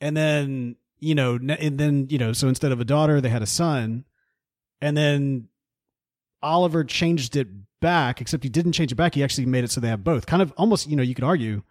[0.00, 3.42] and then you know, and then you know, so instead of a daughter, they had
[3.42, 4.04] a son,
[4.80, 5.48] and then
[6.42, 7.48] Oliver changed it
[7.80, 8.20] back.
[8.20, 9.14] Except he didn't change it back.
[9.14, 10.26] He actually made it so they have both.
[10.26, 11.62] Kind of almost, you know, you could argue,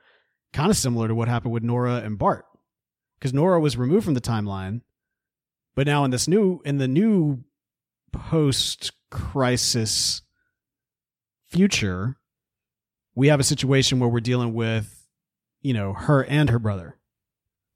[0.53, 2.45] kind of similar to what happened with Nora and Bart,
[3.19, 4.81] because Nora was removed from the timeline,
[5.77, 7.43] but now in this new in the new
[8.11, 10.23] post crisis
[11.47, 12.17] future
[13.17, 15.07] we have a situation where we're dealing with,
[15.63, 16.97] you know, her and her brother,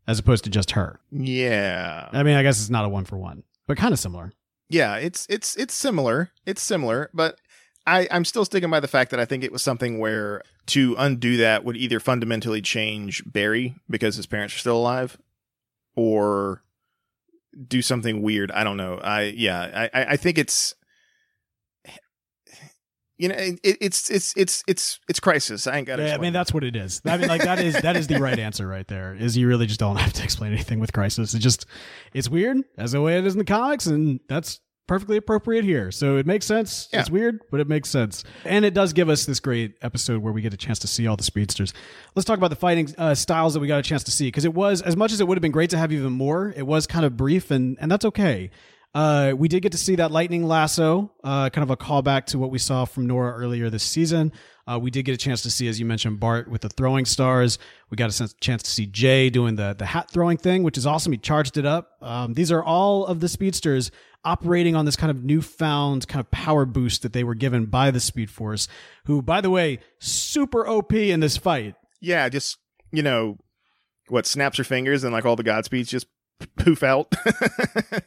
[0.08, 1.00] as opposed to just her.
[1.12, 2.10] yeah.
[2.12, 4.34] I mean, I guess it's not a one for one, but kind of similar.
[4.70, 6.30] yeah, it's it's it's similar.
[6.46, 7.40] It's similar, but
[7.88, 10.96] I I'm still sticking by the fact that I think it was something where to
[11.00, 15.18] undo that would either fundamentally change Barry because his parents are still alive,
[15.96, 16.62] or
[17.68, 18.52] do something weird.
[18.52, 19.00] I don't know.
[19.02, 19.88] I yeah.
[19.94, 20.74] I I, think it's.
[23.18, 25.68] You know, it, it's it's it's it's it's crisis.
[25.68, 26.00] I ain't got.
[26.00, 27.02] Yeah, I mean, that's what it is.
[27.06, 29.14] I mean, like that is that is the right answer right there.
[29.14, 31.36] Is you really just don't have to explain anything with Crisis.
[31.36, 31.68] It's just
[32.14, 35.92] it's weird as the way it is in the comics, and that's perfectly appropriate here.
[35.92, 36.90] So it makes sense.
[36.92, 37.02] Yeah.
[37.02, 40.34] It's weird, but it makes sense, and it does give us this great episode where
[40.34, 41.74] we get a chance to see all the speedsters.
[42.16, 44.46] Let's talk about the fighting uh, styles that we got a chance to see because
[44.46, 46.54] it was as much as it would have been great to have even more.
[46.56, 48.52] It was kind of brief, and and that's okay.
[48.94, 52.38] Uh, we did get to see that lightning lasso, uh, kind of a callback to
[52.38, 54.34] what we saw from Nora earlier this season.
[54.68, 57.06] Uh, we did get a chance to see, as you mentioned, Bart with the throwing
[57.06, 57.58] stars.
[57.90, 60.78] We got a sense, chance to see Jay doing the the hat throwing thing, which
[60.78, 61.14] is awesome.
[61.14, 61.98] He charged it up.
[62.02, 63.92] Um, these are all of the speedsters
[64.24, 67.92] operating on this kind of newfound kind of power boost that they were given by
[67.92, 68.68] the Speed Force,
[69.06, 71.76] who, by the way, super OP in this fight.
[72.00, 72.28] yeah.
[72.30, 72.58] Just
[72.92, 73.38] you know,
[74.10, 76.08] what snaps her fingers and like all the Godspeeds just
[76.58, 77.14] poof out.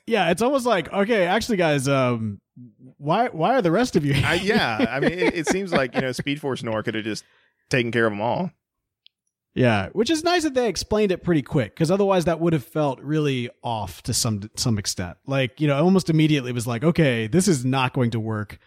[0.07, 2.40] Yeah, it's almost like okay, actually, guys, um,
[2.98, 4.14] why why are the rest of you?
[4.24, 7.05] I, yeah, I mean, it, it seems like you know, Speed Force Nor could have
[7.05, 7.24] just
[7.70, 8.50] taken care of them all.
[9.55, 12.64] Yeah, which is nice that they explained it pretty quick because otherwise that would have
[12.64, 15.17] felt really off to some some extent.
[15.27, 18.59] Like you know, almost immediately was like, okay, this is not going to work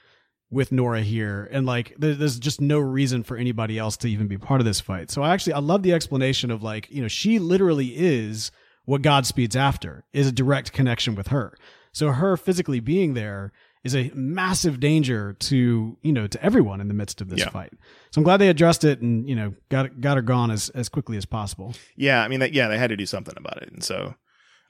[0.49, 4.27] with Nora here, and like there, there's just no reason for anybody else to even
[4.27, 5.11] be part of this fight.
[5.11, 8.51] So I actually I love the explanation of like you know she literally is
[8.85, 11.57] what Godspeed's after is a direct connection with her.
[11.91, 13.51] So her physically being there
[13.87, 17.49] is a massive danger to you know to everyone in the midst of this Yeah.
[17.49, 17.73] fight.
[18.11, 20.89] So I'm glad they addressed it and you know got got her gone as as
[20.89, 21.73] quickly as possible.
[21.95, 24.13] Yeah, I mean, that, yeah, they had to do something about it, and so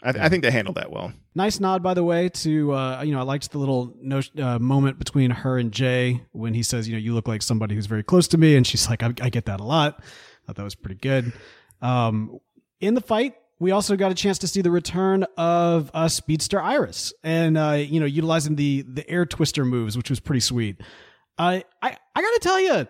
[0.04, 1.12] I, I think they handled that well.
[1.34, 4.60] Nice nod, by the way, to uh, you know I liked the little no, uh,
[4.60, 7.88] moment between her and Jay when he says, you know, you look like somebody who's
[7.88, 10.04] very close to me, and she's like, I, I get that a lot.
[10.46, 11.34] Thought that was pretty good.
[11.82, 12.40] Um,
[12.80, 16.62] in the fight, we also got a chance to see the return of uh, Speedster
[16.62, 20.82] Iris, and uh, you know, utilizing the the air twister moves, which was pretty sweet.
[21.38, 22.88] I I I gotta tell you,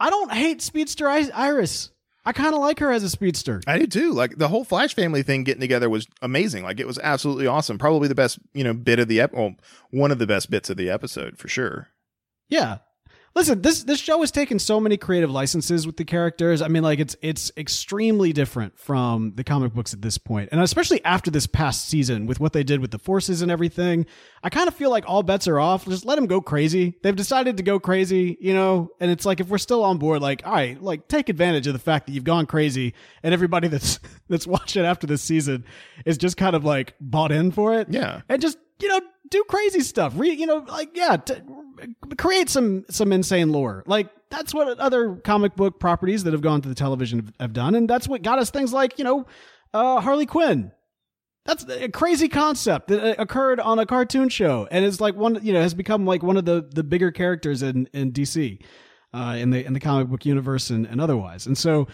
[0.00, 1.90] I don't hate Speedster Iris.
[2.26, 3.60] I kind of like her as a speedster.
[3.66, 4.12] I do too.
[4.12, 6.64] Like the whole Flash family thing getting together was amazing.
[6.64, 7.76] Like it was absolutely awesome.
[7.76, 9.54] Probably the best, you know, bit of the ep- well,
[9.90, 11.88] one of the best bits of the episode for sure.
[12.48, 12.78] Yeah.
[13.36, 16.62] Listen, this this show has taken so many creative licenses with the characters.
[16.62, 20.60] I mean, like it's it's extremely different from the comic books at this point, and
[20.60, 24.06] especially after this past season with what they did with the forces and everything.
[24.44, 25.84] I kind of feel like all bets are off.
[25.86, 26.96] Just let them go crazy.
[27.02, 28.90] They've decided to go crazy, you know.
[29.00, 31.72] And it's like if we're still on board, like all right, like take advantage of
[31.72, 32.94] the fact that you've gone crazy,
[33.24, 35.64] and everybody that's that's watching after this season
[36.06, 38.20] is just kind of like bought in for it Yeah.
[38.28, 40.12] and just you know do crazy stuff.
[40.16, 41.34] Re you know like yeah t-
[42.18, 43.82] create some some insane lore.
[43.86, 47.52] Like that's what other comic book properties that have gone to the television have, have
[47.52, 49.26] done and that's what got us things like you know
[49.72, 50.72] uh harley quinn.
[51.46, 55.38] That's a crazy concept that uh, occurred on a cartoon show and it's like one
[55.42, 58.62] you know has become like one of the the bigger characters in in dc
[59.12, 61.46] uh in the in the comic book universe and, and otherwise.
[61.46, 61.86] And so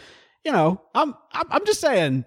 [0.44, 2.24] you know i'm i'm, I'm just saying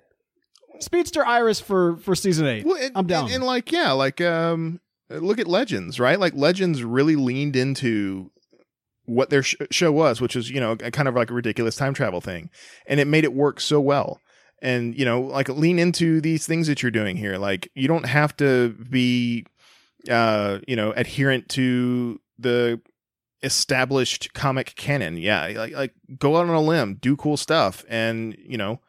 [0.79, 4.79] speedster iris for for season eight Well, i'm down And, and like, yeah, like, um,
[5.09, 6.19] look at Legends, right?
[6.19, 8.31] Like Legends really leaned into
[9.05, 11.75] what their sh- show was, which was, you know, a kind of like a ridiculous
[11.75, 12.49] time travel thing.
[12.87, 14.19] And it made it work so well.
[14.61, 17.37] And, you know, like lean into these things that you're doing here.
[17.37, 19.45] Like you don't have to be,
[20.09, 22.79] uh, you know, adherent to the
[23.43, 25.17] established comic canon.
[25.17, 25.47] Yeah.
[25.55, 27.83] Like, like go out on a limb, do cool stuff.
[27.89, 28.79] And, you know,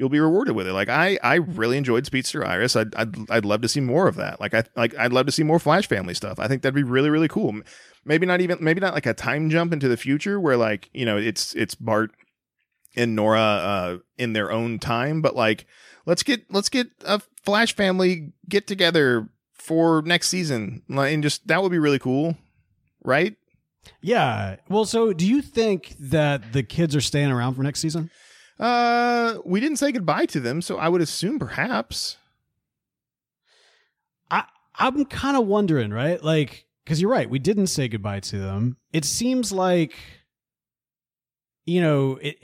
[0.00, 0.72] you'll be rewarded with it.
[0.72, 2.74] Like I, I really enjoyed Speedster Iris.
[2.74, 4.40] I'd, I'd, I'd love to see more of that.
[4.40, 6.38] Like I, like I'd love to see more Flash Family stuff.
[6.38, 7.60] I think that'd be really, really cool.
[8.06, 11.04] Maybe not even, maybe not like a time jump into the future where like you
[11.04, 12.12] know it's it's Bart
[12.96, 15.66] and Nora uh, in their own time, but like
[16.06, 21.62] let's get let's get a Flash family get together for next season, and just that
[21.62, 22.38] would be really cool,
[23.04, 23.36] right?
[24.00, 24.56] Yeah.
[24.70, 28.10] Well, so do you think that the kids are staying around for next season?
[28.60, 32.18] Uh, we didn't say goodbye to them, so I would assume perhaps.
[34.30, 34.44] I
[34.76, 36.22] I'm kind of wondering, right?
[36.22, 38.76] Like, because you're right, we didn't say goodbye to them.
[38.92, 39.94] It seems like,
[41.64, 42.36] you know, it.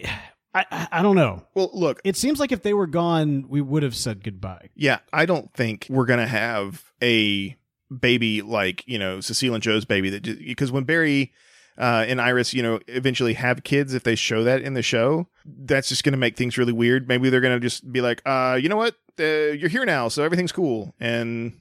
[0.54, 1.44] I, I I don't know.
[1.54, 4.70] Well, look, It seems like if they were gone, we would have said goodbye.
[4.74, 7.54] yeah, I don't think we're gonna have a
[8.00, 11.32] baby like you know Cecile and Joe's baby that because when Barry
[11.78, 15.28] uh, and Iris, you know, eventually have kids, if they show that in the show,
[15.44, 17.08] that's just gonna make things really weird.
[17.08, 20.22] Maybe they're gonna just be like, uh, you know what, uh, you're here now, so
[20.22, 21.52] everything's cool, and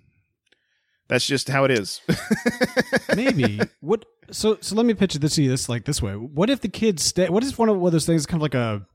[1.08, 2.02] that's just how it is.
[3.16, 4.06] Maybe what?
[4.32, 6.14] So so let me pitch this to you this like this way.
[6.14, 7.30] What if the kids stay?
[7.30, 8.86] What if one of one of those things kind of like a,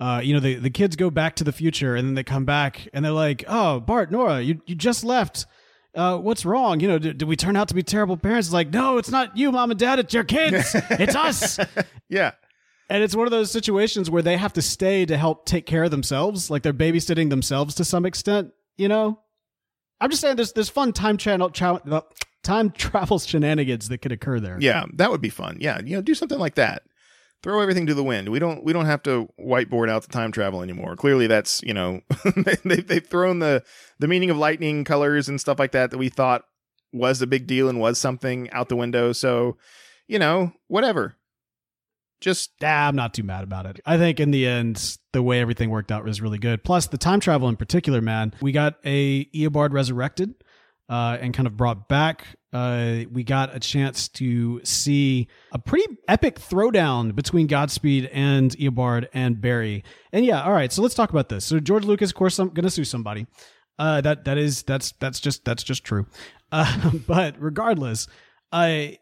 [0.00, 2.44] uh, you know, the the kids go back to the future and then they come
[2.44, 5.46] back and they're like, oh, Bart, Nora, you you just left.
[5.94, 6.80] Uh, what's wrong?
[6.80, 8.48] You know, did, did we turn out to be terrible parents?
[8.48, 9.98] It's like, no, it's not you, mom and dad.
[10.00, 10.74] It's your kids.
[10.90, 11.58] it's us.
[12.08, 12.32] yeah,
[12.90, 15.84] And it's one of those situations where they have to stay to help take care
[15.84, 18.50] of themselves, like they're babysitting themselves to some extent.
[18.76, 19.20] You know,
[20.00, 24.58] I'm just saying there's there's fun time channel time travel shenanigans that could occur there.
[24.60, 25.58] yeah, that would be fun.
[25.60, 26.82] Yeah, you know, do something like that.
[27.44, 28.30] Throw everything to the wind.
[28.30, 30.96] We don't we don't have to whiteboard out the time travel anymore.
[30.96, 32.00] Clearly, that's you know
[32.64, 33.62] they they've thrown the
[33.98, 36.46] the meaning of lightning colors and stuff like that that we thought
[36.90, 39.12] was a big deal and was something out the window.
[39.12, 39.58] So,
[40.08, 41.16] you know, whatever.
[42.18, 43.78] Just Ah, I'm not too mad about it.
[43.84, 46.64] I think in the end, the way everything worked out was really good.
[46.64, 48.32] Plus, the time travel in particular, man.
[48.40, 50.34] We got a Eobard resurrected
[50.88, 52.26] uh, and kind of brought back.
[52.52, 59.08] Uh, we got a chance to see a pretty epic throwdown between Godspeed and Eobard
[59.12, 59.82] and Barry.
[60.12, 60.72] And yeah, all right.
[60.72, 61.44] So let's talk about this.
[61.44, 63.26] So George Lucas, of course, I'm going to sue somebody.
[63.76, 66.06] Uh, that that is that's that's just that's just true.
[66.52, 68.06] Uh, but regardless,
[68.52, 68.98] I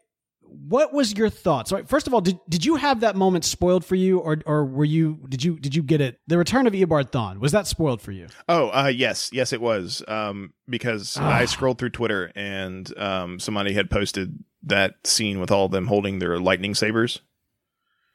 [0.67, 1.69] what was your thoughts?
[1.69, 4.65] So, first of all, did, did you have that moment spoiled for you, or or
[4.65, 6.19] were you did you did you get it?
[6.27, 8.27] The return of Eobard Thawne was that spoiled for you?
[8.47, 11.29] oh uh yes yes it was um because Ah.
[11.39, 15.87] I scrolled through Twitter and um somebody had posted that scene with all of them
[15.87, 17.21] holding their lightning sabers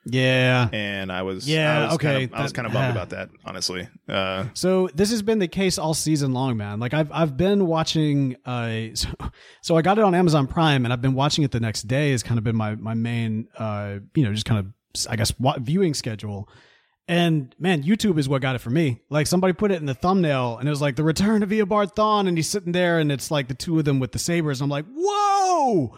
[0.07, 0.69] Yeah.
[0.73, 2.91] and I was Yeah, I was okay, kind of, I was that- kind of bummed
[2.97, 6.81] about that honestly uh So this has been the case all season long, man.
[6.81, 8.37] Like I've I've been watching.
[8.47, 9.09] Uh, so,
[9.63, 12.13] so I got it on Amazon Prime, and I've been watching it the next day.
[12.13, 15.39] Has kind of been my my main, uh, you know, just kind of I guess
[15.39, 16.49] wa- viewing schedule.
[17.11, 19.01] And man, YouTube is what got it for me.
[19.09, 21.95] Like somebody put it in the thumbnail, and it was like the return of Eobard
[21.95, 24.61] Thawne, and he's sitting there, and it's like the two of them with the sabers.
[24.61, 25.97] and I'm like, whoa!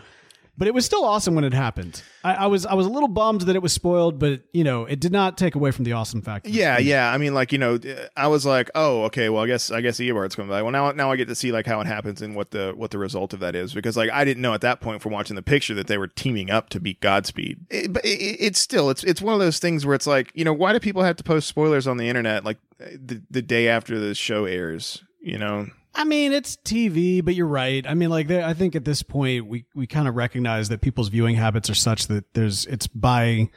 [0.61, 2.03] But it was still awesome when it happened.
[2.23, 4.85] I, I was I was a little bummed that it was spoiled, but you know,
[4.85, 6.47] it did not take away from the awesome fact.
[6.47, 7.11] Yeah, yeah.
[7.11, 7.79] I mean, like you know,
[8.15, 9.31] I was like, oh, okay.
[9.31, 10.63] Well, I guess I guess Eobard's coming back.
[10.63, 12.91] Well, now now I get to see like how it happens and what the what
[12.91, 15.35] the result of that is because like I didn't know at that point from watching
[15.35, 17.65] the picture that they were teaming up to beat Godspeed.
[17.71, 20.45] It, but it, it's still it's it's one of those things where it's like you
[20.45, 23.41] know why do people have to post spoilers on the internet like eh, the the
[23.41, 25.03] day after the show airs?
[25.23, 27.85] You know, I mean, it's TV, but you're right.
[27.87, 31.09] I mean, like, I think at this point we we kind of recognize that people's
[31.09, 33.51] viewing habits are such that there's it's by,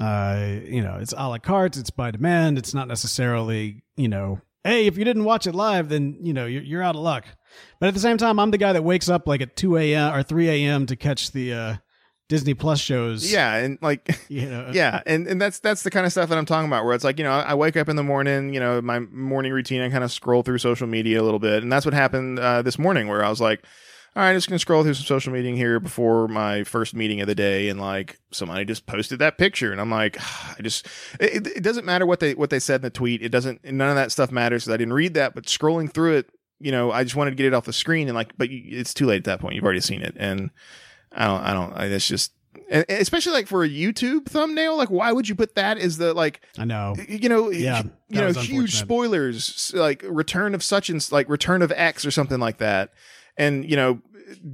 [0.00, 2.58] uh, you know, it's a la carte, it's by demand.
[2.58, 6.46] It's not necessarily, you know, hey, if you didn't watch it live, then you know
[6.46, 7.24] you're you're out of luck.
[7.80, 10.14] But at the same time, I'm the guy that wakes up like at 2 a.m.
[10.14, 10.86] or 3 a.m.
[10.86, 11.76] to catch the uh,
[12.28, 13.30] Disney Plus shows.
[13.32, 16.36] yeah, and like you know, yeah and and that's that's the kind of stuff that
[16.38, 18.60] i'm talking about where it's like you know i wake up in the morning you
[18.60, 21.72] know my morning routine i kind of scroll through social media a little bit and
[21.72, 23.62] that's what happened uh, this morning where i was like
[24.16, 27.20] all right, I'm just gonna scroll through some social media here before my first meeting
[27.20, 30.16] of the day, and like somebody just posted that picture, and I'm like,
[30.58, 30.86] I just
[31.20, 33.22] it, it doesn't matter what they what they said in the tweet.
[33.22, 34.64] It doesn't none of that stuff matters.
[34.64, 37.36] 'cause I didn't read that, but scrolling through it, you know, I just wanted to
[37.36, 39.54] get it off the screen, and like, but you- it's too late at that point.
[39.54, 40.50] You've already seen it, and
[41.12, 41.72] I don't, I don't.
[41.72, 42.32] I, it's just,
[42.70, 46.40] especially like for a YouTube thumbnail, like why would you put that as the like
[46.58, 46.94] I know.
[47.08, 51.72] you know, Yeah, you know, huge spoilers like return of such and like return of
[51.72, 52.92] X or something like that,
[53.36, 54.00] and you know,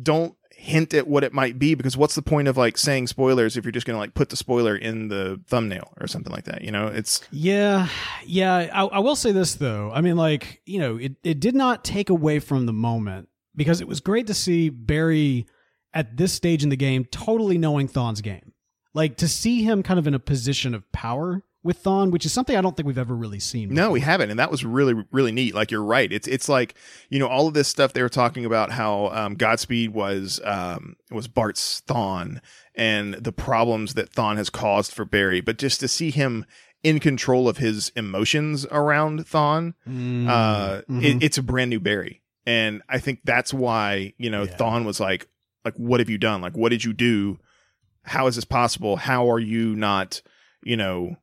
[0.03, 3.57] don't hint at what it might be because what's the point of like saying spoilers
[3.57, 6.63] if you're just gonna like put the spoiler in the thumbnail or something like that?
[6.63, 7.89] You know, it's Yeah,
[8.25, 8.55] yeah.
[8.73, 9.91] I, I will say this though.
[9.93, 13.81] I mean, like you know, it it did not take away from the moment because
[13.81, 15.47] it was great to see Barry
[15.95, 18.53] at this stage in the game totally knowing Thawne's game.
[18.93, 22.33] Like to see him kind of in a position of power with Thawne, which is
[22.33, 23.71] something I don't think we've ever really seen.
[23.71, 23.85] Before.
[23.85, 25.55] No, we haven't, and that was really really neat.
[25.55, 26.13] Like you're right.
[26.13, 26.75] It's it's like
[27.09, 30.97] you know all of this stuff they were talking about how um, Godspeed was um,
[31.11, 32.41] was Bart's Thawne
[32.75, 36.45] and the problems that Thawne has caused for Barry, but just to see him
[36.83, 42.21] in control of his emotions around Thawne, Mm, uh, it, it's a brand new Barry.
[42.47, 44.55] And I think that's why, you know, Yeah.
[44.59, 45.27] Thawne was like,
[45.65, 46.41] like, what have you done?
[46.41, 47.39] Like, what did you do?
[48.03, 48.97] How is this possible?
[48.97, 50.21] How are you not,
[50.63, 51.17] you know,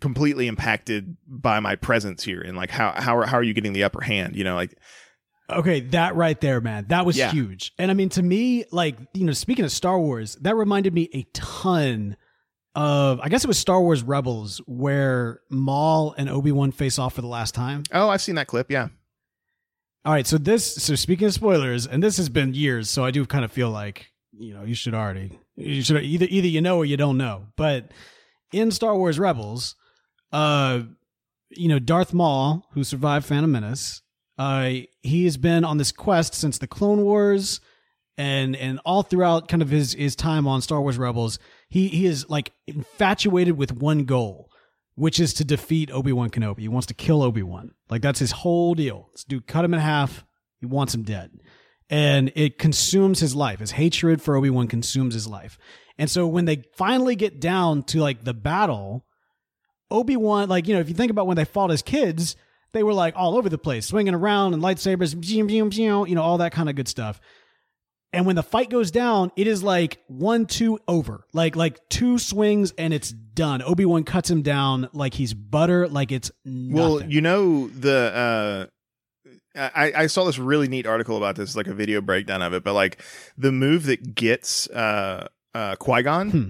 [0.00, 2.40] completely impacted by my presence here?
[2.40, 4.36] And like, how, how are, how are you getting the upper hand?
[4.36, 4.76] You know, like,
[5.50, 6.86] Okay, that right there, man.
[6.88, 7.30] That was Yeah.
[7.30, 7.72] huge.
[7.78, 11.10] And I mean, to me, like, you know, speaking of Star Wars, that reminded me
[11.12, 12.16] a ton
[12.74, 17.12] of, I guess it was Star Wars Rebels, where Maul and Obi Wan face off
[17.14, 17.82] for the last time.
[17.92, 18.70] oh, I've seen that clip.
[18.70, 18.88] Yeah.
[20.04, 23.10] All right, so this, so speaking of spoilers, and this has been years, so I
[23.10, 26.60] do kind of feel like, you know, you should already, you should either, either you
[26.60, 27.46] know or you don't know.
[27.56, 27.90] But
[28.52, 29.76] in Star Wars Rebels,
[30.30, 30.82] uh,
[31.48, 34.02] you know, Darth Maul, who survived Phantom Menace,
[34.36, 37.60] uh, he has been on this quest since the Clone Wars,
[38.18, 41.38] and and all throughout kind of his his time on Star Wars Rebels,
[41.68, 44.50] he he is like infatuated with one goal,
[44.94, 46.60] which is to defeat Obi Wan Kenobi.
[46.60, 47.72] He wants to kill Obi Wan.
[47.90, 49.08] Like that's his whole deal.
[49.12, 50.24] This dude cut him in half.
[50.60, 51.30] He wants him dead,
[51.90, 53.60] and it consumes his life.
[53.60, 55.58] His hatred for Obi Wan consumes his life.
[55.98, 59.04] And so when they finally get down to like the battle,
[59.90, 62.36] Obi Wan, like you know, if you think about when they fought as kids,
[62.72, 65.14] they were like all over the place, swinging around and lightsabers,
[66.08, 67.20] you know, all that kind of good stuff.
[68.14, 72.18] And when the fight goes down, it is like one, two over, like like two
[72.18, 73.60] swings and it's done.
[73.62, 76.74] Obi Wan cuts him down like he's butter, like it's nothing.
[76.76, 78.66] Well, you know the uh
[79.56, 82.64] I, I saw this really neat article about this, like a video breakdown of it,
[82.64, 83.00] but like
[83.38, 86.48] the move that gets uh uh Qui Gon, Hmm.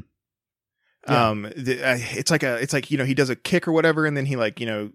[1.06, 1.28] Yeah.
[1.28, 3.72] um, the, uh, it's like a it's like you know he does a kick or
[3.72, 4.90] whatever, and then he like you know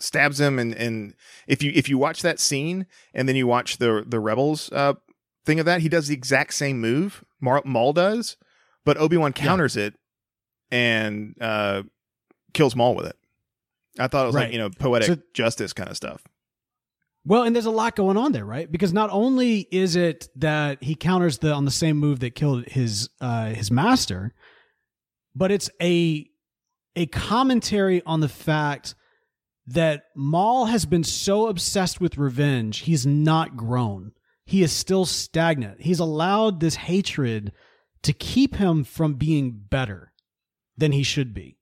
[0.00, 1.14] stabs him, and and
[1.46, 4.94] if you if you watch that scene and then you watch the the Rebels uh
[5.46, 8.36] thing of that, he does the exact same move Mar- Maul does,
[8.84, 9.94] but Obi Wan counters it
[10.70, 11.82] and uh
[12.52, 13.16] kills Maul with it.
[13.98, 14.44] I thought it was Right.
[14.44, 16.22] like you know poetic So- justice kind of stuff.
[17.24, 18.70] Well, and there's a lot going on there, right?
[18.70, 22.66] Because not only is it that he counters the on the same move that killed
[22.66, 24.34] his uh his master,
[25.34, 26.28] but it's a
[26.94, 28.94] a commentary on the fact
[29.66, 34.12] that Maul has been so obsessed with revenge, he's not grown.
[34.46, 35.82] He is still stagnant.
[35.82, 37.52] He's allowed this hatred
[38.02, 40.12] to keep him from being better
[40.76, 41.58] than he should be.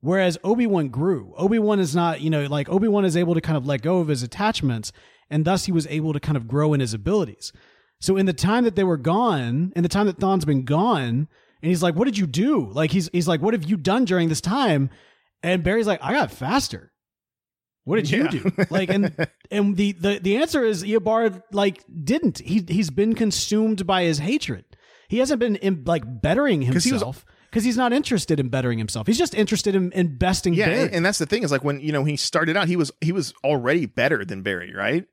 [0.00, 1.32] Whereas Obi Wan grew.
[1.36, 3.82] Obi Wan is not, you know, like Obi Wan is able to kind of let
[3.82, 4.92] go of his attachments,
[5.30, 7.52] and thus he was able to kind of grow in his abilities.
[8.00, 11.28] So in the time that they were gone, in the time that Thawne's been gone,
[11.62, 14.04] and he's like, "What did you do?" Like he's he's like, "What have you done
[14.04, 14.90] during this time?"
[15.44, 16.91] And Barry's like, "I got faster."
[17.84, 18.52] What did you do?
[18.70, 19.14] Like, and
[19.50, 22.38] and the the the answer is Eobard like didn't.
[22.38, 24.64] He he's been consumed by his hatred.
[25.08, 29.06] He hasn't been in, like bettering himself because he's not interested in bettering himself.
[29.06, 30.80] He's just interested in, in besting Yeah, Barry.
[30.84, 32.90] and, and that's the thing is like when you know he started out, he was
[33.00, 35.04] he was already better than Barry, right?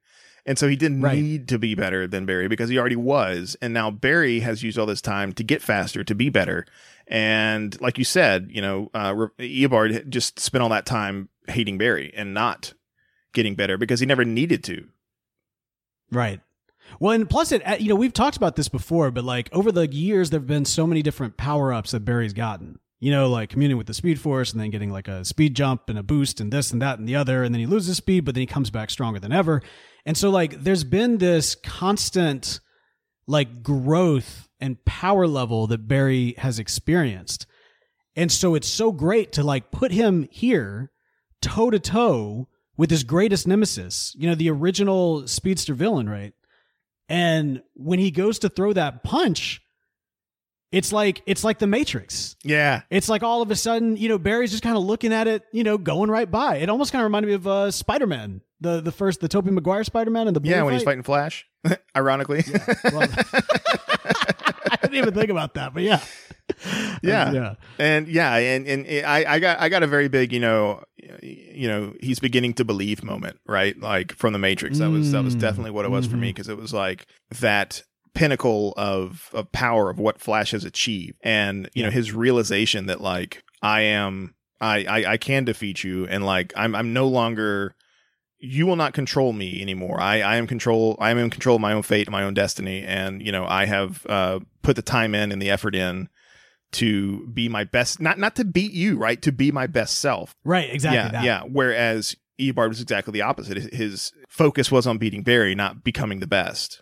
[0.45, 1.21] And so he didn't Right.
[1.21, 3.55] need to be better than Barry because he already was.
[3.61, 6.65] And now Barry has used all this time to get faster, to be better.
[7.07, 12.13] And like you said, you know, uh, Eobard just spent all that time hating Barry
[12.15, 12.73] and not
[13.33, 14.87] getting better because he never needed to.
[16.11, 16.39] Right.
[16.99, 19.71] Well, and plus it, uh, you know, we've talked about this before, but like over
[19.71, 22.79] the years, there've been so many different power ups that Barry's gotten.
[23.01, 25.87] You know, like communing with the Speed Force and then getting like a speed jump
[25.87, 27.43] and a boost and this and that and the other.
[27.43, 29.61] And then he loses speed, but then he comes back stronger than ever.
[30.05, 32.59] And so, like, there's been this constant,
[33.27, 37.45] like, growth and power level that Barry has experienced.
[38.15, 40.91] And so it's so great to like put him here
[41.41, 46.33] toe to toe with his greatest nemesis, you know, the original speedster villain, right?
[47.07, 49.61] And when he goes to throw that punch,
[50.71, 52.35] it's like it's like the Matrix.
[52.43, 52.81] Yeah.
[52.89, 55.43] It's like all of a sudden, you know, Barry's just kind of looking at it,
[55.51, 56.57] you know, going right by.
[56.57, 59.51] It almost kind of reminded me of uh, Spider Man, the the first, the Tobey
[59.51, 61.47] Maguire Spider Man, and the Yeah, when he's fighting Flash,
[61.95, 62.43] ironically.
[62.93, 63.07] Well,
[64.71, 66.01] I didn't even think about that, but yeah,
[67.01, 67.31] yeah.
[67.31, 70.83] yeah, and yeah and and i i got i got a very big you know
[71.21, 75.23] you know he's beginning to believe moment right like from the matrix that was that
[75.23, 75.39] was Mm.
[75.39, 77.05] definitely what it was for me because it was like
[77.39, 82.85] that pinnacle of of power of what flash has achieved and you know his realization
[82.87, 87.07] that like i am I, I i can defeat you and like i'm i'm no
[87.07, 87.75] longer
[88.39, 89.99] you will not control me anymore.
[89.99, 90.97] I, I am control.
[90.99, 92.83] I am in control of my own fate and my own destiny.
[92.83, 96.07] And you know, I have uh, put the time in and the effort in
[96.73, 97.99] to be my best.
[97.99, 99.21] Not not to beat you, right?
[99.23, 100.35] To be my best self.
[100.43, 100.97] right, exactly.
[100.97, 101.23] yeah, that.
[101.23, 101.41] yeah.
[101.43, 103.57] Whereas Eobard was exactly the opposite.
[103.73, 106.81] His focus was on beating Barry, not becoming the best.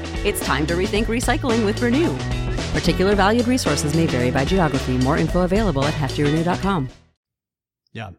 [0.23, 2.15] It's time to rethink recycling with Renew.
[2.77, 4.95] Particular valued resources may vary by geography.
[4.99, 6.89] More info available at heftyrenew.com.
[7.91, 8.11] Yeah.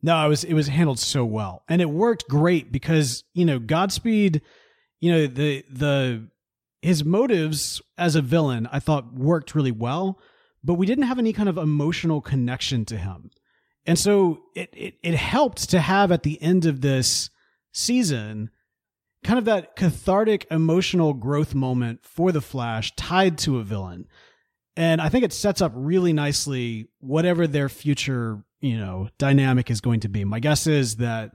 [0.00, 1.64] No, it was it was handled so well.
[1.68, 4.40] And it worked great because, you know, Godspeed,
[5.00, 6.28] you know, the the
[6.80, 10.20] his motives as a villain I thought worked really well,
[10.62, 13.32] but we didn't have any kind of emotional connection to him.
[13.84, 17.30] And so it it, it helped to have at the end of this
[17.72, 18.50] season
[19.24, 24.06] kind of that cathartic emotional growth moment for the Flash tied to a villain.
[24.76, 29.80] And I think it sets up really nicely whatever their future you know dynamic is
[29.80, 30.24] going to be.
[30.24, 31.32] My guess is that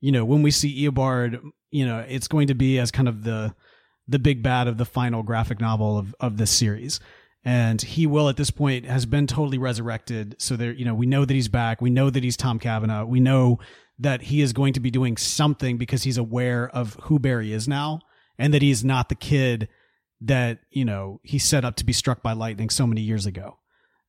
[0.00, 3.24] you know when we see Eobard, you know it's going to be as kind of
[3.24, 3.54] the
[4.08, 7.00] the big bad of the final graphic novel of of this series.
[7.44, 10.36] And he will at this point has been totally resurrected.
[10.38, 11.82] So there, you know, we know that he's back.
[11.82, 13.06] We know that he's Tom Cavanagh.
[13.06, 13.58] We know
[14.02, 17.66] that he is going to be doing something because he's aware of who Barry is
[17.68, 18.00] now
[18.38, 19.68] and that he's not the kid
[20.20, 23.58] that, you know, he set up to be struck by lightning so many years ago.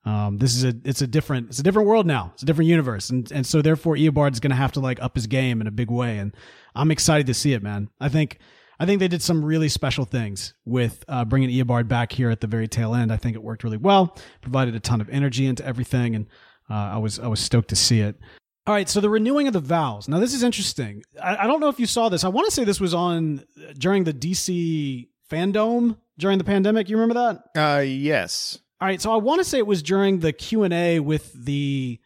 [0.05, 2.31] Um, this is a it's a different it's a different world now.
[2.33, 5.15] It's a different universe, and and so therefore Eobard's going to have to like up
[5.15, 6.35] his game in a big way, and
[6.75, 7.89] I'm excited to see it, man.
[8.01, 8.39] I think
[8.81, 12.41] I think they did some really special things with uh, bringing Eobard back here at
[12.41, 13.13] the very tail end.
[13.13, 16.27] I think it worked really well, provided a ton of energy into everything, and
[16.69, 18.17] uh, I was I was stoked to see it.
[18.65, 20.07] All right, so the renewing of the vows.
[20.07, 21.03] Now this is interesting.
[21.21, 22.23] I, I don't know if you saw this.
[22.23, 23.43] I want to say this was on
[23.77, 26.89] during the DC fandom during the pandemic.
[26.89, 27.59] You remember that?
[27.59, 28.59] Uh, yes.
[28.79, 31.33] All right, so I want to say it was during the Q and A with
[31.33, 31.99] the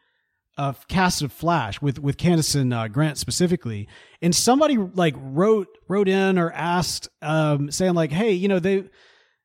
[0.57, 3.87] uh, cast of Flash with with Candace and uh, Grant specifically,
[4.21, 8.83] and somebody like wrote wrote in or asked, um, saying like, "Hey, you know they,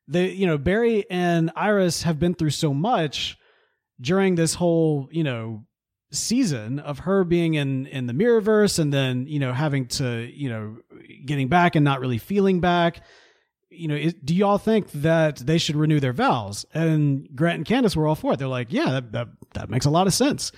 [0.07, 3.37] they, you know Barry and Iris have been through so much
[4.01, 5.65] during this whole you know
[6.13, 10.49] season of her being in in the Mirrorverse, and then you know having to you
[10.49, 10.77] know
[11.25, 13.01] getting back and not really feeling back."
[13.75, 16.65] you know, is, do y'all think that they should renew their vows?
[16.73, 18.39] And Grant and Candace were all for it.
[18.39, 20.51] They're like, yeah, that, that, that makes a lot of sense.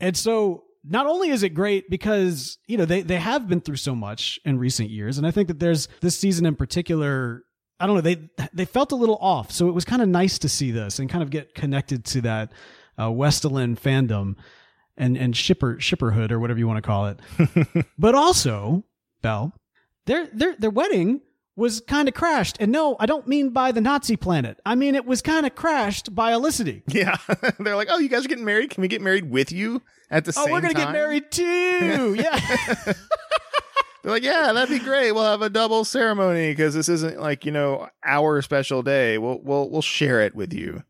[0.00, 3.76] And so not only is it great because, you know, they, they have been through
[3.76, 5.18] so much in recent years.
[5.18, 7.42] And I think that there's this season in particular,
[7.78, 9.50] I don't know, they, they felt a little off.
[9.50, 12.20] So it was kind of nice to see this and kind of get connected to
[12.22, 12.52] that
[12.98, 14.36] uh, WestAllen fandom
[14.96, 17.86] and, and shipper, shipperhood or whatever you want to call it.
[17.98, 18.84] but also,
[19.22, 19.52] Bell,
[20.06, 21.20] their, their, their wedding
[21.56, 22.56] was kind of crashed.
[22.60, 24.60] And no, I don't mean by the Nazi planet.
[24.64, 26.82] I mean it was kind of crashed by Olicity.
[26.86, 27.16] Yeah.
[27.58, 28.70] They're like, oh, you guys are getting married?
[28.70, 30.50] Can we get married with you at the oh, same time?
[30.50, 32.14] Oh, we're going to get married too.
[32.18, 32.38] yeah.
[34.02, 35.12] They're like, yeah, that'd be great.
[35.12, 39.18] We'll have a double ceremony because this isn't like, you know, our special day.
[39.18, 40.84] We'll we'll we'll share it with you.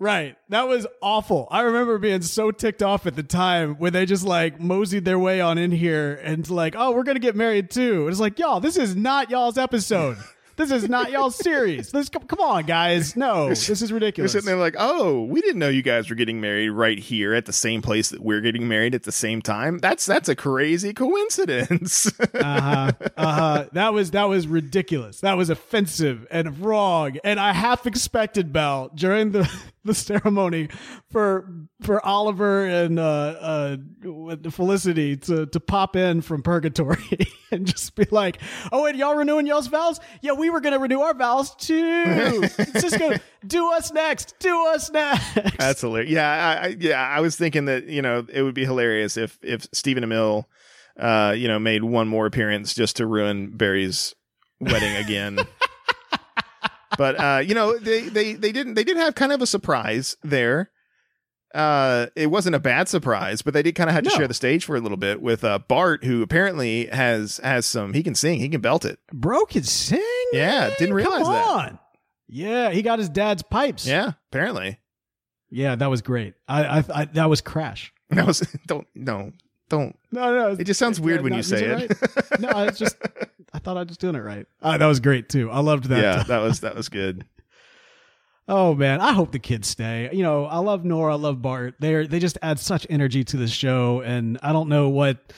[0.00, 0.38] Right.
[0.48, 1.46] That was awful.
[1.50, 5.18] I remember being so ticked off at the time when they just like moseyed their
[5.18, 8.08] way on in here and like, oh, we're going to get married too.
[8.08, 10.16] It's like, y'all, this is not y'all's episode.
[10.60, 11.90] This is not y'all's series.
[11.90, 13.16] This, come, come on, guys.
[13.16, 14.32] No, this is ridiculous.
[14.34, 17.32] They're sitting there like, oh, we didn't know you guys were getting married right here
[17.32, 19.78] at the same place that we're getting married at the same time.
[19.78, 22.12] That's that's a crazy coincidence.
[22.34, 22.92] uh-huh.
[23.16, 23.64] Uh-huh.
[23.72, 25.20] That was that was ridiculous.
[25.20, 27.16] That was offensive and wrong.
[27.24, 29.50] And I half expected Bell during the
[29.84, 30.68] the ceremony
[31.10, 31.50] for
[31.80, 33.76] for Oliver and uh uh
[34.50, 38.38] Felicity to to pop in from purgatory and just be like,
[38.72, 40.00] "Oh, and y'all renewing y'all's vows?
[40.20, 42.46] Yeah, we were going to renew our vows too.
[42.48, 43.12] Cisco,
[43.46, 44.34] do us next.
[44.38, 46.10] Do us next." That's hilarious.
[46.10, 49.38] Yeah, I, I, yeah, I was thinking that you know it would be hilarious if
[49.42, 50.44] if Stephen Amell,
[50.98, 54.14] uh, you know, made one more appearance just to ruin Barry's
[54.60, 55.38] wedding again.
[56.98, 60.16] but uh, you know, they they they didn't they did have kind of a surprise
[60.22, 60.70] there.
[61.54, 64.16] Uh, it wasn't a bad surprise, but they did kind of have to No.
[64.16, 67.92] share the stage for a little bit with uh, Bart, who apparently has has some.
[67.92, 68.38] He can sing.
[68.38, 68.98] He can belt it.
[69.12, 70.00] Bro can sing.
[70.32, 70.72] Yeah, man?
[70.78, 71.78] didn't realize Come that.
[72.28, 73.84] Yeah, he got his dad's pipes.
[73.86, 74.78] Yeah, apparently.
[75.50, 76.34] yeah, that was great.
[76.46, 77.92] I, I, I that was crash.
[78.10, 79.32] That was don't no
[79.68, 79.96] don't.
[80.12, 81.72] No, no, It just sounds weird when you say it.
[81.72, 82.40] right?
[82.40, 82.96] no, it's just
[83.52, 84.46] I thought I was just doing it right.
[84.62, 85.50] Uh, that was great too.
[85.50, 86.00] I loved that.
[86.02, 87.24] yeah, that was that was good.
[88.50, 90.10] Oh man, I hope the kids stay.
[90.12, 91.76] You know, I love Nora, I love Bart.
[91.78, 95.32] They're they just add such energy to the show, and I don't know what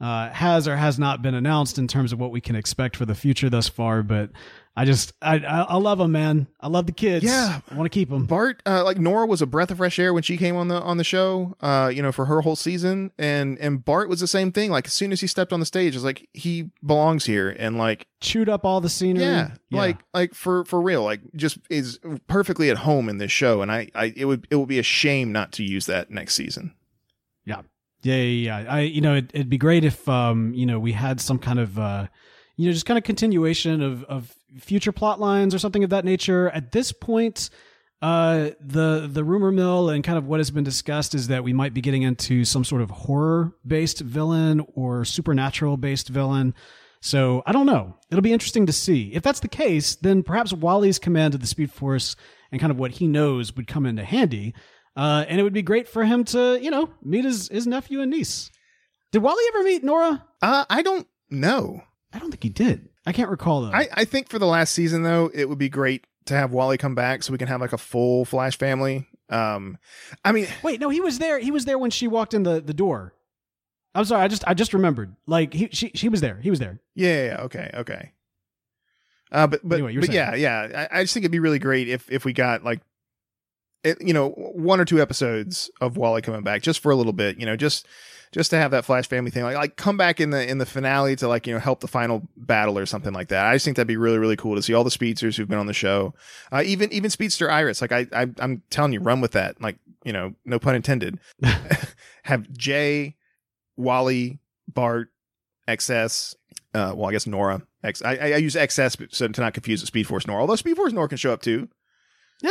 [0.00, 3.04] uh, has or has not been announced in terms of what we can expect for
[3.04, 4.02] the future thus far.
[4.04, 4.30] But
[4.76, 6.46] I just I I, I love them, man.
[6.60, 7.24] I love the kids.
[7.24, 7.60] Yeah.
[7.68, 8.24] I want to keep them.
[8.26, 10.80] Bart, uh, like Nora, was a breath of fresh air when she came on the
[10.80, 11.56] on the show.
[11.60, 14.70] Uh, you know, for her whole season, and and Bart was the same thing.
[14.70, 17.76] Like as soon as he stepped on the stage, it's like he belongs here, and
[17.76, 19.24] like Chewed up all the scenery.
[19.24, 23.62] yeah, like like for for real, like just is perfectly at home in this show.
[23.62, 26.34] And I, I it would it would be a shame not to use that next
[26.34, 26.72] season.
[27.44, 27.62] Yeah,
[28.02, 28.60] yeah, yeah.
[28.60, 28.72] yeah.
[28.72, 31.58] I, you know, it, it'd be great if, um, you know, we had some kind
[31.58, 32.06] of, uh,
[32.56, 36.04] you know, just kind of continuation of of future plot lines or something of that
[36.04, 36.50] nature.
[36.50, 37.50] At this point,
[38.00, 41.52] uh, the the rumor mill and kind of what has been discussed is that we
[41.52, 46.54] might be getting into some sort of horror based villain or supernatural based villain.
[47.00, 47.96] So I don't know.
[48.10, 49.12] It'll be interesting to see.
[49.14, 52.16] If that's the case, then perhaps Wally's command of the Speed Force
[52.50, 54.54] and kind of what he knows would come into handy.
[54.98, 58.00] Uh, and it would be great for him to, you know, meet his, his nephew
[58.00, 58.50] and niece.
[59.12, 60.24] Did Wally ever meet Nora?
[60.42, 61.82] Uh, I don't know.
[62.12, 62.88] I don't think he did.
[63.06, 63.70] I can't recall though.
[63.72, 66.76] I, I think for the last season though, it would be great to have Wally
[66.78, 69.06] come back so we can have like a full Flash family.
[69.30, 69.78] Um,
[70.24, 71.38] I mean, Wait, no, he was there.
[71.38, 73.14] He was there when she walked in the, the door.
[73.94, 74.22] I'm sorry.
[74.22, 75.14] I just I just remembered.
[75.26, 76.40] Like he she she was there.
[76.42, 76.80] He was there.
[76.94, 78.12] yeah, yeah, yeah, okay, okay.
[79.30, 80.16] Uh, but but, Anyway, but saying.
[80.16, 80.88] yeah, yeah.
[80.90, 82.80] I, I just think it'd be really great if if we got like,
[83.84, 87.12] it, you know, one or two episodes of Wally coming back just for a little
[87.12, 87.38] bit.
[87.38, 87.86] You know, just
[88.32, 90.66] just to have that Flash family thing, like like come back in the in the
[90.66, 93.46] finale to like you know help the final battle or something like that.
[93.46, 95.58] I just think that'd be really really cool to see all the speedsters who've been
[95.58, 96.14] on the show,
[96.52, 97.80] uh, even even Speedster Iris.
[97.80, 99.60] Like I, I I'm telling you, run with that.
[99.60, 101.18] Like you know, no pun intended.
[102.24, 103.16] have Jay,
[103.76, 105.08] Wally, Bart,
[105.66, 106.34] XS.
[106.74, 107.62] Uh, well, I guess Nora.
[107.84, 108.02] X.
[108.02, 110.40] I, I use XS so to not confuse with Speed Force Nora.
[110.40, 111.68] Although Speed Force Nora can show up too.
[112.44, 112.48] Uh,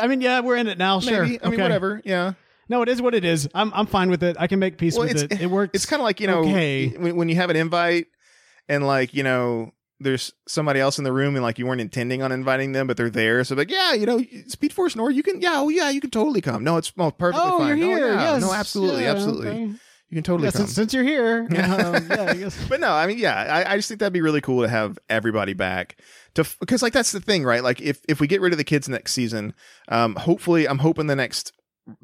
[0.00, 1.00] I mean, yeah, we're in it now.
[1.00, 1.22] Sure.
[1.22, 1.40] Maybe.
[1.42, 1.62] I mean, Okay.
[1.62, 2.00] whatever.
[2.04, 2.32] Yeah.
[2.68, 3.48] No, it is what it is.
[3.54, 4.36] I'm I'm fine with it.
[4.38, 5.44] I can make peace Well, with it's- it.
[5.44, 5.72] It works.
[5.74, 6.88] It's kind of like you know Okay.
[6.88, 8.06] when, when you have an invite
[8.68, 12.22] and like you know there's somebody else in the room and like you weren't intending
[12.22, 15.22] on inviting them but they're there so like yeah you know Speed Force Nora you
[15.22, 17.88] can yeah oh yeah you can totally come no it's well, perfectly Oh, fine you're
[17.88, 18.14] no, here.
[18.14, 18.42] yeah, yes.
[18.42, 19.60] no absolutely Yeah, absolutely okay.
[19.60, 21.46] you can totally Yeah, come since, since you're here.
[21.52, 21.74] Yeah.
[21.94, 22.68] um, yeah, I guess.
[22.68, 24.98] but no, I mean, yeah, I, I just think that'd be really cool to have
[25.08, 25.96] everybody back
[26.34, 27.62] to because like that's the thing, right?
[27.62, 29.54] Like if if we get rid of the kids next season,
[29.88, 31.52] um, hopefully, I'm hoping the next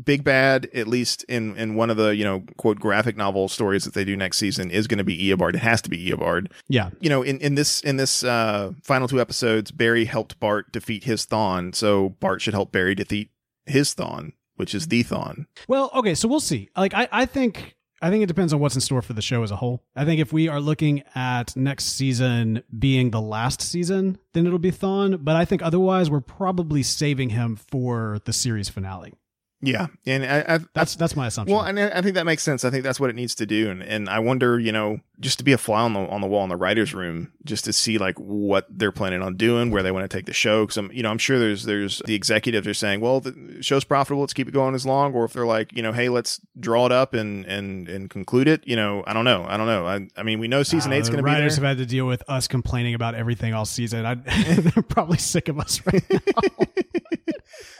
[0.03, 3.85] big bad, at least in in one of the you know quote graphic novel stories
[3.85, 5.55] that they do next season, is going to be Eobard.
[5.55, 6.51] It has to be Eobard.
[6.69, 6.91] Yeah.
[7.01, 11.05] You know, in in this in this uh, final two episodes, Barry helped Bart defeat
[11.05, 13.31] his Thawne, so Bart should help Barry defeat
[13.67, 15.47] his Thawne, which is the Thawne.
[15.69, 16.69] Well, okay, so we'll see.
[16.77, 19.43] Like I, I think I think it depends on what's in store for the show
[19.43, 19.83] as a whole.
[19.97, 24.59] I think if we are looking at next season being the last season, then it'll
[24.59, 25.25] be Thawne.
[25.25, 29.15] But I think otherwise we're probably saving him for the series finale.
[29.61, 31.57] Yeah, and I, I, That's that's my assumption.
[31.57, 32.65] Well, and I think that makes sense.
[32.65, 35.39] I think that's what it needs to do, and and I wonder, you know, just
[35.39, 37.73] to be a fly on the on the wall in the writers' room, just to
[37.73, 40.63] see like what they're planning on doing, where they want to take the show.
[40.65, 43.83] Because I'm, you know, I'm sure there's there's the executives are saying, well, the show's
[43.83, 46.41] profitable, let's keep it going as long, or if they're like, you know, hey, let's
[46.61, 48.65] draw it up and and and conclude it.
[48.65, 49.89] You know, I don't know, I don't know.
[49.89, 51.41] I, I mean, we know season Uh, eight's going to be there.
[51.41, 54.07] writers have had to deal with us complaining about everything all season.
[54.07, 54.15] I,
[54.55, 56.67] they're probably sick of us right now.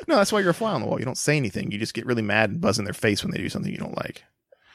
[0.07, 0.99] No, that's why you're a fly on the wall.
[0.99, 1.71] You don't say anything.
[1.71, 3.79] You just get really mad and buzz in their face when they do something you
[3.79, 4.25] don't like.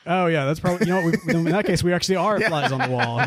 [0.06, 2.80] Oh yeah, that's probably you know we, in that case we actually are flies on
[2.82, 3.24] the wall.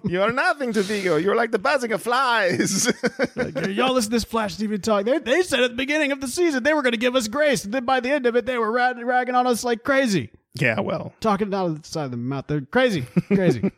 [0.10, 1.16] You are nothing to Vigo.
[1.16, 2.92] You're like the buzzing of flies.
[3.36, 5.04] Like, Y'all listen to this Flash TV talk.
[5.04, 7.28] They, they said at the beginning of the season they were going to give us
[7.28, 9.82] grace, and then by the end of it they were rag- ragging on us like
[9.82, 12.46] crazy, yeah, well, talking out of the side of the mouth.
[12.46, 13.70] They're crazy, crazy.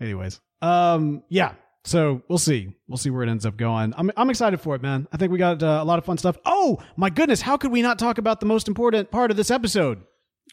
[0.00, 1.54] Anyways, um, yeah.
[1.84, 2.74] So we'll see.
[2.86, 3.92] We'll see where it ends up going.
[3.96, 5.08] I'm I'm excited for it, man.
[5.12, 6.36] I think we got uh, a lot of fun stuff.
[6.44, 9.50] Oh my goodness, how could we not talk about the most important part of this
[9.50, 10.02] episode?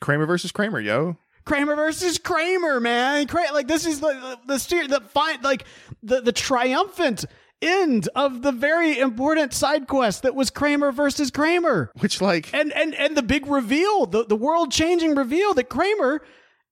[0.01, 1.17] Kramer versus Kramer, yo.
[1.45, 3.27] Kramer versus Kramer, man.
[3.53, 5.65] Like this is the the the, steer- the fine like
[6.01, 7.25] the the triumphant
[7.61, 11.91] end of the very important side quest that was Kramer versus Kramer.
[11.99, 16.21] Which, like, And and and the big reveal, the the world changing reveal that Kramer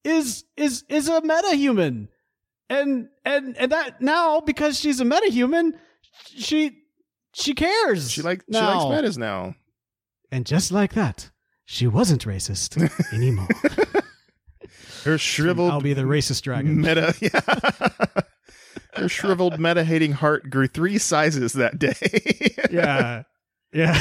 [0.03, 2.07] is is is a metahuman.
[2.69, 5.73] And and and that now because she's a metahuman,
[6.35, 6.77] she
[7.33, 8.11] she cares.
[8.11, 9.55] she like she likes metas now.
[10.31, 11.31] And just like that,
[11.65, 12.77] she wasn't racist
[13.13, 13.47] anymore.
[15.03, 16.81] Her shriveled I'll be the racist dragon.
[16.81, 18.23] meta, yeah.
[18.93, 21.95] Her shriveled meta hating heart grew three sizes that day.
[22.71, 23.23] yeah.
[23.73, 23.93] Yeah.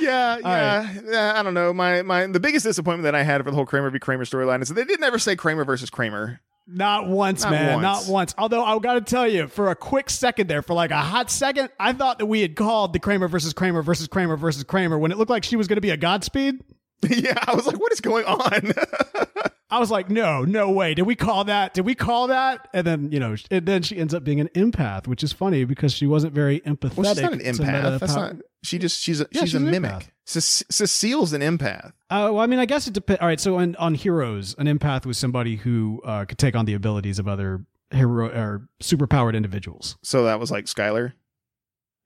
[0.00, 0.42] yeah, right.
[0.44, 1.32] yeah, yeah.
[1.36, 1.72] I don't know.
[1.72, 4.62] My my the biggest disappointment that I had for the whole Kramer v Kramer storyline
[4.62, 6.40] is that they didn't ever say Kramer versus Kramer.
[6.66, 7.74] Not once, Not man.
[7.74, 7.82] once.
[7.82, 8.34] Not once.
[8.38, 11.30] Although I got to tell you, for a quick second there, for like a hot
[11.30, 14.98] second, I thought that we had called the Kramer versus Kramer versus Kramer versus Kramer
[14.98, 16.62] when it looked like she was going to be a Godspeed.
[17.10, 18.72] yeah, I was like, what is going on?
[19.70, 20.92] I was like, no, no way.
[20.92, 21.72] Did we call that?
[21.72, 22.68] Did we call that?
[22.74, 25.64] And then, you know, and then she ends up being an empath, which is funny
[25.64, 26.96] because she wasn't very empathetic.
[26.96, 27.98] well, she's not an empath.
[28.00, 28.36] That's not.
[28.62, 30.12] She just she's a Yeah, she's, she's a mimic.
[30.26, 31.92] Ce- Cecile's an empath.
[32.10, 33.20] Uh, well, I mean, I guess it depends.
[33.22, 36.66] All right, so on, on Heroes, an empath was somebody who uh, could take on
[36.66, 39.96] the abilities of other hero or superpowered individuals.
[40.02, 41.14] So that was like Sylar.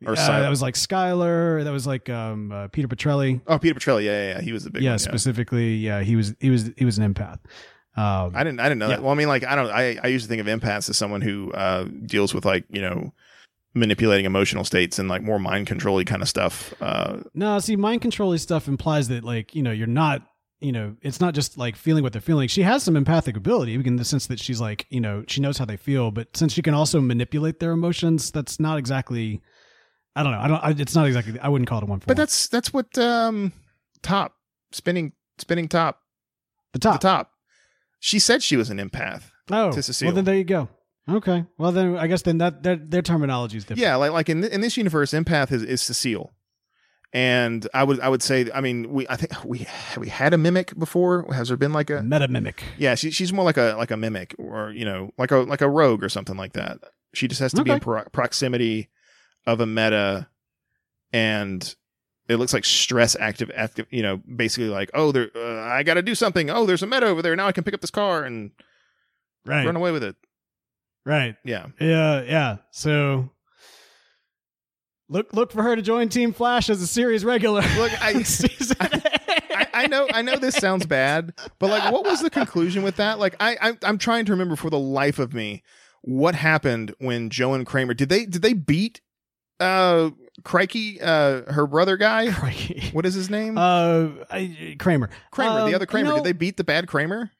[0.04, 1.64] Or uh, Sil- that was like Sylar.
[1.64, 3.40] That was like um, uh, Peter Petrelli.
[3.46, 4.04] Oh, Peter Petrelli.
[4.04, 4.40] Yeah, yeah, yeah.
[4.42, 4.98] He was the big yeah, one.
[4.98, 7.38] specifically, yeah, he was he was he was an empath.
[7.96, 8.60] Um, I didn't.
[8.60, 8.96] I didn't know Yeah.
[8.96, 9.02] that.
[9.02, 9.70] Well, I mean, like, I don't.
[9.70, 12.82] I I used to think of empaths as someone who uh, deals with like you
[12.82, 13.14] know
[13.74, 16.74] manipulating emotional states and like more mind control kind of stuff.
[16.80, 20.22] Uh, No, see, mind controlling stuff implies that like you know you're not
[20.60, 22.48] you know it's not just like feeling what they're feeling.
[22.48, 25.56] She has some empathic ability in the sense that she's like you know she knows
[25.56, 29.40] how they feel, but since she can also manipulate their emotions, that's not exactly.
[30.16, 30.40] I don't know.
[30.40, 30.64] I don't.
[30.64, 31.38] I, it's not exactly.
[31.38, 32.22] I wouldn't call it a one for but one.
[32.22, 33.52] that's that's what um,
[34.02, 34.34] top
[34.72, 36.00] spinning spinning top
[36.72, 37.00] the top.
[37.00, 37.32] the top.
[38.00, 39.24] She said she was an empath.
[39.50, 40.06] Oh, to Cecile.
[40.06, 40.70] well then there you go.
[41.08, 43.82] Okay, well then I guess then that their their terminology is different.
[43.82, 46.32] Yeah, like like in th- in this universe, empath is, is Cecile,
[47.12, 49.66] and I would I would say I mean we I think we
[49.98, 51.30] we had a mimic before.
[51.32, 52.64] Has there been like a meta mimic.
[52.78, 52.94] yeah?
[52.94, 55.68] She, she's more like a like a mimic or you know like a like a
[55.68, 56.78] rogue or something like that.
[57.14, 58.88] She just has to be in pro- proximity
[59.46, 60.28] of a meta,
[61.12, 61.74] and
[62.28, 63.86] it looks like stress active active.
[63.90, 66.50] You know, basically like oh there uh, I got to do something.
[66.50, 67.36] Oh, there's a meta over there.
[67.36, 68.50] Now I can pick up this car and
[69.44, 69.64] Right.
[69.64, 70.16] run away with it.
[71.04, 71.36] Right.
[71.44, 71.66] Yeah.
[71.80, 72.56] Yeah, yeah.
[72.72, 73.30] So
[75.08, 77.62] look look for her to join Team Flash as a series regular.
[77.76, 77.92] Look.
[78.02, 78.24] I,
[79.72, 83.18] I know I know this sounds bad, but like what was the conclusion with that?
[83.18, 85.62] Like I, I I'm trying to remember for the life of me
[86.02, 89.00] what happened when Joe and Kramer did they did they beat
[89.60, 90.10] uh
[90.42, 92.26] Creyke uh her brother guy?
[92.30, 92.92] Creyke.
[92.94, 93.56] What is his name?
[93.58, 95.10] Uh, I, Kramer.
[95.30, 96.08] Kramer, Um, the other Kramer.
[96.08, 97.30] you know, did they beat the bad Kramer?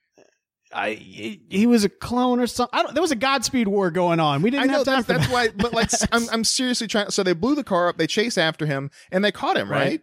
[0.72, 2.76] I he, was a clone or something.
[2.78, 4.42] I don't, there was a Godspeed war going on.
[4.42, 5.32] We didn't know have time that's for that's that.
[5.32, 8.36] why but like I'm I'm seriously trying so they blew the car up, they chase
[8.36, 10.02] after him and they caught him, right?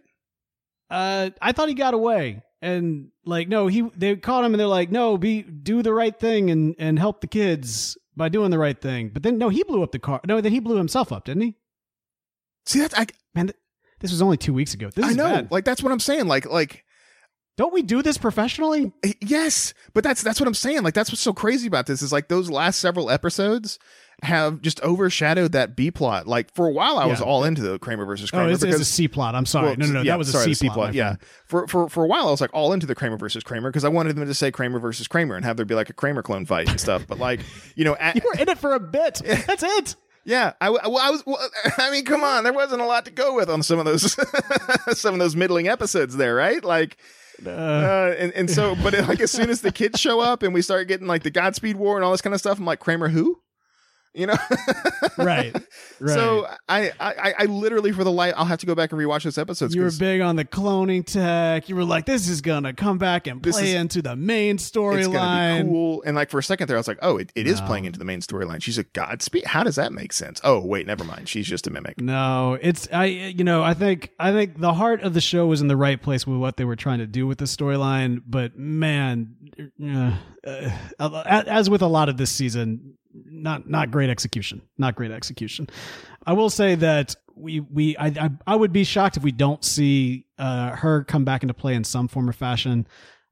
[0.90, 4.66] Uh, I thought he got away, and like no, he they caught him, and they're
[4.66, 8.58] like, no, be do the right thing and and help the kids by doing the
[8.58, 9.10] right thing.
[9.12, 10.20] But then no, he blew up the car.
[10.26, 11.56] No, then he blew himself up, didn't he?
[12.66, 13.52] See that's I Man,
[14.00, 14.90] this was only two weeks ago.
[14.94, 15.24] This I is know.
[15.24, 15.50] bad.
[15.50, 16.26] Like that's what I'm saying.
[16.26, 16.84] Like like
[17.56, 18.92] Don't we do this professionally?
[19.02, 20.82] Eh, yes, but that's that's what I'm saying.
[20.82, 23.78] Like that's what's so crazy about this is like those last several episodes
[24.22, 26.26] have just overshadowed that B plot.
[26.26, 28.62] Like for a while, I was all into the Kramer versus oh, Kramer Oh, it's,
[28.62, 29.34] because it's a C plot.
[29.34, 29.68] I'm sorry.
[29.68, 30.02] well, no, no, no.
[30.02, 30.94] yeah, that was a sorry, C the plot.
[30.94, 33.70] Yeah, for for for a while, I was like all into the Kramer versus Kramer
[33.70, 35.94] because I wanted them to say Kramer versus Kramer and have there be like a
[35.94, 37.06] Kramer clone fight and stuff.
[37.06, 37.40] But like
[37.74, 39.20] you know, at, You were in it for a bit.
[39.24, 39.96] That's it.
[40.24, 41.22] Yeah, I, I was.
[41.26, 41.38] Well,
[41.78, 44.16] I mean, come on, there wasn't a lot to go with on some of those
[44.98, 46.62] some of those middling episodes there, right?
[46.64, 46.96] Like.
[47.44, 50.62] Uh, and, and so, but like as soon as the kids show up and we
[50.62, 53.08] start getting like the Godspeed War and all this kind of stuff, I'm like Kramer,
[53.08, 53.40] who?
[54.14, 54.36] You know,
[55.18, 55.54] Right.
[56.00, 56.14] Right.
[56.14, 59.22] So I, I, I literally for the light, I'll have to go back and rewatch
[59.22, 61.68] this episode you were big on the cloning tech.
[61.68, 64.98] You were like, this is gonna come back and play is- into the main storyline.
[64.98, 66.02] it's gonna be cool.
[66.04, 67.66] And like for a second there, I was like, oh, it, it is No.
[67.66, 68.60] playing into the main storyline.
[68.60, 69.44] She's a Godspeed.
[69.46, 70.40] How does that make sense?
[70.42, 71.28] Oh, wait, never mind.
[71.28, 72.00] She's just a mimic.
[72.00, 73.04] No, it's I.
[73.06, 76.00] You know, I think I think the heart of the show was in the right
[76.02, 78.20] place with what they were trying to do with the storyline.
[78.26, 79.36] But man,
[79.82, 80.16] uh,
[80.98, 84.62] uh, as with a lot of this season, not not great execution.
[84.78, 85.68] Not great execution.
[86.26, 89.64] I will say that we we I I, I would be shocked if we don't
[89.64, 92.86] see uh, her come back into play in some form or fashion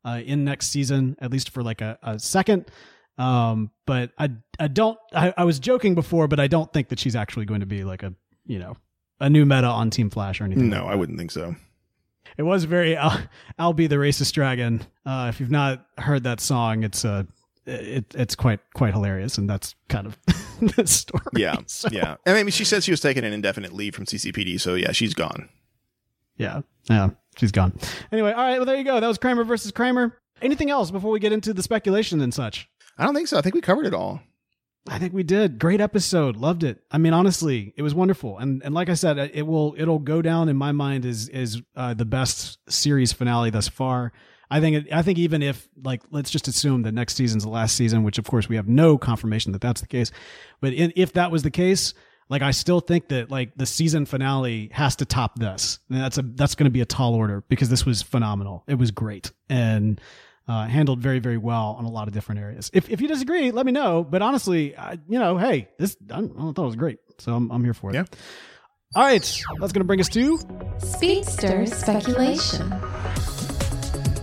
[0.05, 2.71] uh, in next season, at least for like a, a second.
[3.19, 6.99] Um, but I I don't I, I was joking before, but I don't think that
[6.99, 8.15] she's actually going to be like a
[8.47, 8.77] you know
[9.21, 10.71] a new meta on Team Flash or anything.
[10.71, 11.55] No, like I wouldn't think so.
[12.39, 13.21] It was very I'll,
[13.59, 14.83] I'll be the racist dragon.
[15.05, 17.25] Uh, if you've not heard that song, it's uh
[17.67, 20.19] it it's quite quite hilarious, and that's kind of
[20.77, 21.23] the story.
[21.35, 22.17] Yeah, So, yeah.
[22.27, 25.15] I mean, she said she was taking an indefinite leave from CCPD, so yeah, she's
[25.15, 25.49] gone.
[26.37, 27.11] yeah, yeah.
[27.39, 27.73] She's gone.
[28.13, 28.59] Anyway, all right.
[28.59, 29.01] Well, there you go.
[29.01, 30.19] That was Kramer versus Kramer.
[30.43, 32.69] Anything else before we get into the speculation and such?
[32.99, 33.39] I don't think so.
[33.39, 34.21] I think we covered it all.
[34.89, 35.59] I think we did.
[35.59, 36.37] Great episode.
[36.37, 36.83] Loved it.
[36.91, 38.37] I mean, honestly, it was wonderful.
[38.39, 41.63] And and like I said, it will it'll go down in my mind as is
[41.77, 44.13] uh, the best series finale thus far.
[44.53, 47.49] I think it, I think even if like let's just assume that next season's the
[47.49, 50.11] last season, which of course we have no confirmation that that's the case.
[50.61, 51.95] But in, if that was the case,
[52.29, 55.79] like I still think that like the season finale has to top this.
[55.89, 58.63] And that's a that's going to be a tall order because this was phenomenal.
[58.69, 59.99] It was great and
[60.47, 62.71] uh, handled very very well on a lot of different areas.
[62.75, 64.05] If if you disagree, let me know.
[64.05, 67.51] But honestly, I, you know, hey, this I, I thought it was great, so I'm
[67.51, 67.95] I'm here for it.
[67.95, 68.05] Yeah.
[68.95, 69.23] All right,
[69.59, 70.39] that's going to bring us to
[70.77, 72.71] Speedster speculation.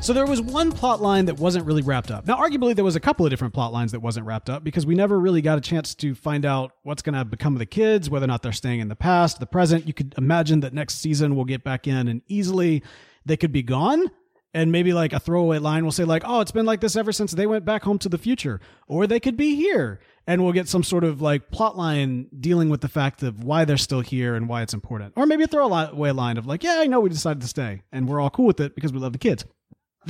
[0.09, 2.25] So there was one plot line that wasn't really wrapped up.
[2.25, 4.83] Now, arguably, there was a couple of different plot lines that wasn't wrapped up because
[4.83, 7.67] we never really got a chance to find out what's going to become of the
[7.67, 9.85] kids, whether or not they're staying in the past, the present.
[9.85, 12.81] You could imagine that next season we'll get back in and easily
[13.23, 14.09] they could be gone.
[14.51, 17.11] And maybe like a throwaway line will say like, "Oh, it's been like this ever
[17.11, 20.53] since they went back home to the future," or they could be here, and we'll
[20.53, 24.01] get some sort of like plot line dealing with the fact of why they're still
[24.01, 26.99] here and why it's important, or maybe a throwaway line of like, "Yeah, I know
[26.99, 29.45] we decided to stay, and we're all cool with it because we love the kids."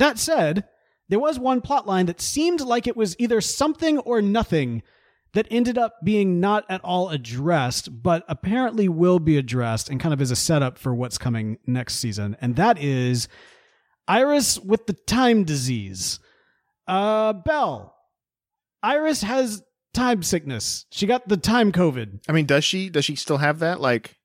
[0.00, 0.64] That said,
[1.10, 4.82] there was one plot line that seemed like it was either something or nothing
[5.34, 10.14] that ended up being not at all addressed, but apparently will be addressed and kind
[10.14, 12.34] of is a setup for what's coming next season.
[12.40, 13.28] And that is
[14.08, 16.18] Iris with the time disease.
[16.88, 17.94] Uh, Belle.
[18.82, 20.86] Iris has time sickness.
[20.90, 22.20] She got the time COVID.
[22.26, 22.88] I mean, does she?
[22.88, 23.82] Does she still have that?
[23.82, 24.16] Like,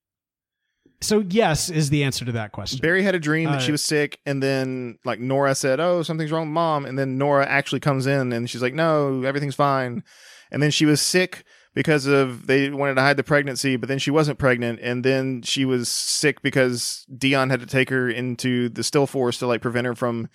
[1.05, 2.79] So, yes, is the answer to that question.
[2.81, 6.03] Barry had a dream that Uh, she was sick, and then like Nora said, "Oh,
[6.03, 9.55] something's wrong, with mom." And then Nora actually comes in, and she's like, "No, everything's
[9.55, 10.03] fine."
[10.51, 11.43] And then she was sick
[11.73, 15.41] because of they wanted to hide the pregnancy, but then she wasn't pregnant, and then
[15.41, 19.61] she was sick because Deon had to take her into the still force to like
[19.61, 20.29] prevent her from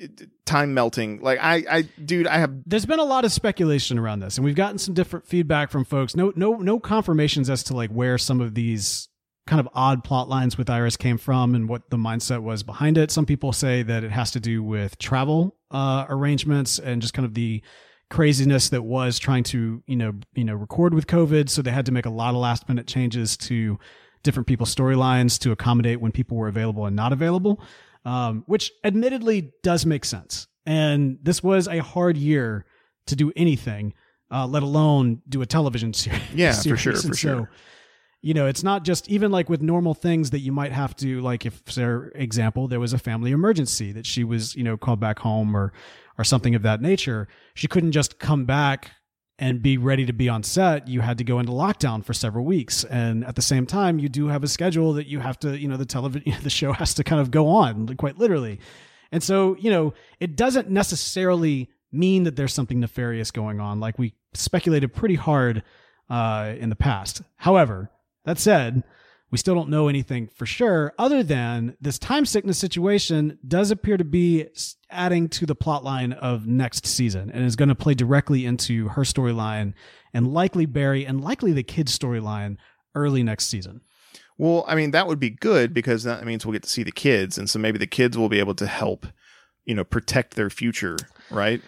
[0.00, 0.06] uh,
[0.46, 1.20] time melting.
[1.20, 4.44] Like I, I, dude, I have there's been a lot of speculation around this and
[4.44, 8.16] we've gotten some different feedback from folks no no no confirmations as to like where
[8.16, 9.08] some of these
[9.50, 12.96] kind of odd plot lines with iris came from and what the mindset was behind
[12.96, 17.12] it some people say that it has to do with travel uh, arrangements and just
[17.14, 17.60] kind of the
[18.10, 21.86] craziness that was trying to you know you know record with covid so they had
[21.86, 23.78] to make a lot of last minute changes to
[24.22, 27.60] different people's storylines to accommodate when people were available and not available
[28.04, 30.46] um, which admittedly does make sense.
[30.66, 32.64] And this was a hard year
[33.06, 33.92] to do anything,
[34.30, 36.20] uh, let alone do a television series.
[36.34, 36.80] Yeah, for series.
[36.80, 37.50] sure, for And sure.
[38.22, 41.20] You know, it's not just even like with normal things that you might have to,
[41.22, 45.00] like if, for example, there was a family emergency that she was, you know, called
[45.00, 45.72] back home or,
[46.18, 47.28] or something of that nature.
[47.54, 48.90] She couldn't just come back
[49.40, 52.44] and be ready to be on set, you had to go into lockdown for several
[52.44, 52.84] weeks.
[52.84, 55.66] And at the same time, you do have a schedule that you have to, you
[55.66, 58.60] know, the television, the show has to kind of go on quite literally.
[59.10, 63.98] And so, you know, it doesn't necessarily mean that there's something nefarious going on, like
[63.98, 65.62] we speculated pretty hard
[66.10, 67.22] uh, in the past.
[67.36, 67.90] However,
[68.24, 68.82] that said,
[69.30, 73.96] we still don't know anything for sure, other than this time sickness situation does appear
[73.96, 74.46] to be
[74.90, 78.88] adding to the plot line of next season and is going to play directly into
[78.88, 79.72] her storyline
[80.12, 82.56] and likely Barry and likely the kid's storyline
[82.94, 83.82] early next season.
[84.36, 86.90] Well, I mean, that would be good because that means we'll get to see the
[86.90, 87.38] kids.
[87.38, 89.06] And so maybe the kids will be able to help,
[89.64, 90.96] you know, protect their future,
[91.30, 91.60] right?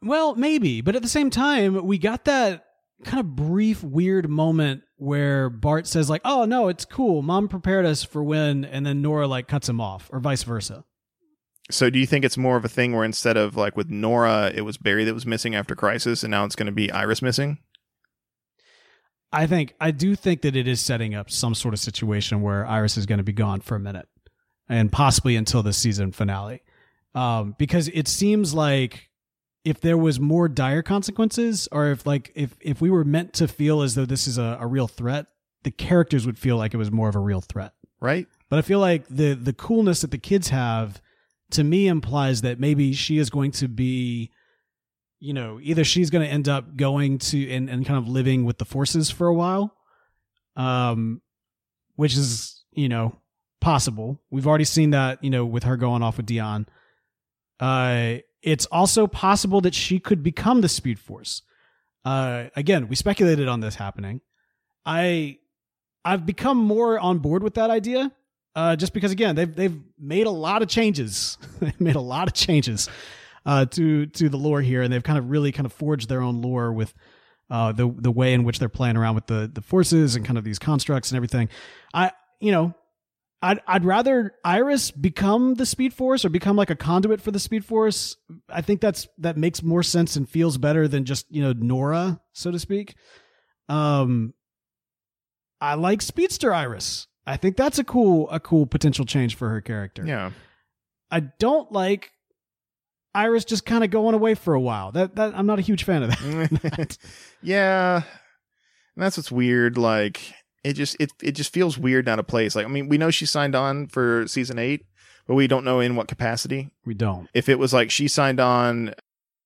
[0.00, 2.64] Well, maybe, but at the same time, we got that
[3.04, 7.22] kind of brief, weird moment where Bart says, like, oh, no, it's cool.
[7.22, 10.84] Mom prepared us for when, and then Nora, like, cuts him off, or vice versa.
[11.70, 14.50] So do you think it's more of a thing where instead of like with Nora,
[14.54, 17.22] it was Barry that was missing after Crisis, and now it's going to be Iris
[17.22, 17.58] missing?
[19.32, 22.66] I think, I do think that it is setting up some sort of situation where
[22.66, 24.08] Iris is going to be gone for a minute
[24.68, 26.62] and possibly until the season finale.
[27.14, 29.09] Um, because it seems like
[29.64, 33.48] if there was more dire consequences or if like if if we were meant to
[33.48, 35.26] feel as though this is a, a real threat
[35.62, 37.72] the characters would feel like it was more of a real threat.
[38.00, 38.26] Right?
[38.48, 41.00] but i feel like the the coolness that the kids have
[41.50, 44.30] to me implies that maybe she is going to be
[45.18, 48.44] you know either she's going to end up going to and, and kind of living
[48.44, 49.76] with the forces for a while
[50.56, 51.20] um
[51.96, 53.14] which is you know
[53.60, 54.18] possible.
[54.30, 56.66] We've already seen that you know with her going off with Deon.
[57.58, 61.42] Uh it's also possible that she could become the speed force.
[62.04, 64.20] Uh again we speculated on this happening.
[64.86, 65.38] I
[66.04, 68.10] i've become more on board with that idea
[68.56, 71.36] uh just because again they've they've made a lot of changes.
[71.60, 72.88] They've made a lot of changes
[73.44, 76.22] uh to to the lore here and they've kind of really kind of forged their
[76.22, 76.94] own lore with
[77.50, 80.38] uh the the way in which they're playing around with the the forces and kind
[80.38, 81.50] of these constructs and everything.
[81.92, 82.74] I you know
[83.42, 87.38] I'd I'd rather Iris become the Speed Force or become like a conduit for the
[87.38, 88.16] Speed Force.
[88.48, 92.20] I think that's that makes more sense and feels better than just you know Nora,
[92.32, 92.94] so to speak.
[93.68, 94.34] Um,
[95.60, 97.06] I like Speedster Iris.
[97.26, 100.04] I think that's a cool a cool potential change for her character.
[100.04, 100.32] Yeah.
[101.10, 102.10] I don't like
[103.14, 104.92] Iris just kind of going away for a while.
[104.92, 106.98] That that I'm not a huge fan of that.
[107.42, 108.02] yeah.
[108.96, 109.78] And that's what's weird.
[109.78, 110.34] Like
[110.64, 112.54] it just it it just feels weird out of place.
[112.54, 114.84] Like I mean, we know she signed on for season eight,
[115.26, 116.70] but we don't know in what capacity.
[116.84, 117.28] we don't.
[117.34, 118.94] If it was like she signed on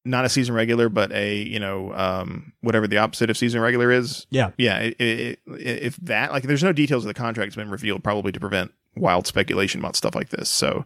[0.06, 3.90] not a season regular, but a, you know, um whatever the opposite of season regular
[3.90, 4.26] is.
[4.30, 4.50] Yeah.
[4.58, 4.78] Yeah.
[4.80, 8.04] It, it, it, if that like there's no details of the contract has been revealed,
[8.04, 10.50] probably to prevent wild speculation about stuff like this.
[10.50, 10.84] So,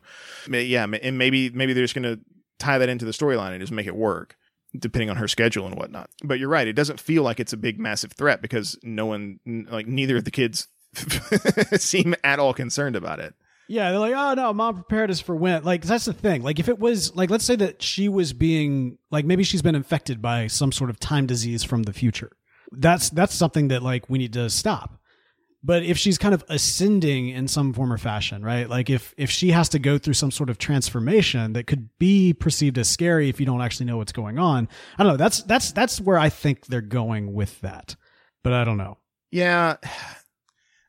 [0.49, 2.19] yeah, and maybe maybe they're just gonna
[2.59, 4.37] tie that into the storyline and just make it work,
[4.77, 6.11] depending on her schedule and whatnot.
[6.25, 9.39] But you're right; it doesn't feel like it's a big, massive threat because no one,
[9.71, 10.69] like neither of the kids,
[11.77, 13.35] seem at all concerned about it.
[13.69, 15.63] Yeah, they're like, oh no, mom prepared us for when.
[15.63, 16.43] Like that's the thing.
[16.43, 19.75] Like if it was like, let's say that she was being like, maybe she's been
[19.75, 22.33] infected by some sort of time disease from the future.
[22.73, 24.98] That's that's something that like we need to stop.
[25.63, 28.69] But if she's kind of ascending in some form or fashion, right?
[28.69, 32.33] Like if if she has to go through some sort of transformation that could be
[32.33, 34.69] perceived as scary if you don't actually know what's going on.
[34.97, 35.17] I don't know.
[35.17, 37.97] That's that's that's where I think they're going with that.
[38.45, 38.99] But I don't know.
[39.33, 39.77] Yeah,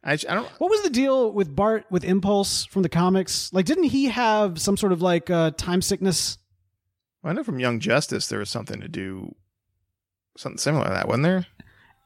[0.04, 0.48] I, I don't.
[0.60, 3.52] What was the deal with Bart with Impulse from the comics?
[3.52, 6.38] Like, didn't he have some sort of like uh, time sickness?
[7.24, 9.36] I know from Young Justice there was something to do,
[10.38, 11.48] something similar to that, wasn't there?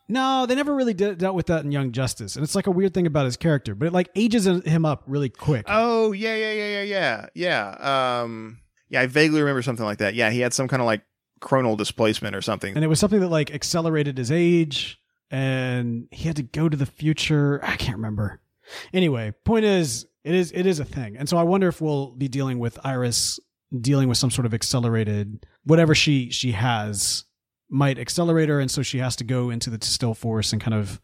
[0.09, 2.71] No, they never really did, dealt with that in Young Justice, and it's like a
[2.71, 5.65] weird thing about his character, but it like ages him up really quick.
[5.67, 8.21] Oh yeah, yeah, yeah, yeah, yeah, yeah.
[8.21, 10.13] Um, yeah, I vaguely remember something like that.
[10.13, 11.03] Yeah, he had some kind of like
[11.41, 12.75] chronal displacement or something.
[12.75, 14.99] and it was something that like accelerated his age,
[15.31, 17.59] and he had to go to the future.
[17.63, 18.41] I can't remember.
[18.93, 22.11] Anyway, point is, it is it is a thing, and so I wonder if we'll
[22.11, 23.39] be dealing with Iris
[23.79, 27.23] dealing with some sort of accelerated whatever she she has
[27.69, 30.73] might accelerate her, and so she has to go into the still force and kind
[30.73, 31.01] of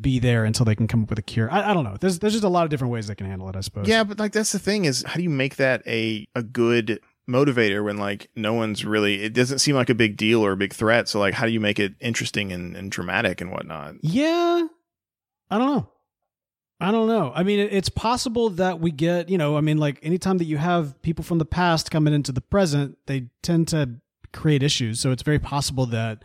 [0.00, 1.50] be there until they can come up with a cure.
[1.50, 1.96] I, I don't know.
[2.00, 3.56] There's there's just a lot of different ways they can handle it.
[3.56, 3.86] I suppose.
[3.86, 7.00] Yeah, but like that's the thing is, how do you make that a a good
[7.28, 9.22] motivator when like no one's really?
[9.22, 11.08] It doesn't seem like a big deal or a big threat.
[11.08, 13.96] So like, how do you make it interesting and, and dramatic and whatnot?
[14.02, 14.66] Yeah.
[15.50, 15.88] I don't know.
[16.80, 17.32] I don't know.
[17.34, 20.56] I mean, it's possible that we get, you know, I mean, like anytime that you
[20.56, 24.00] have people from the past coming into the present, they tend to
[24.34, 25.00] create issues.
[25.00, 26.22] So it's very possible that,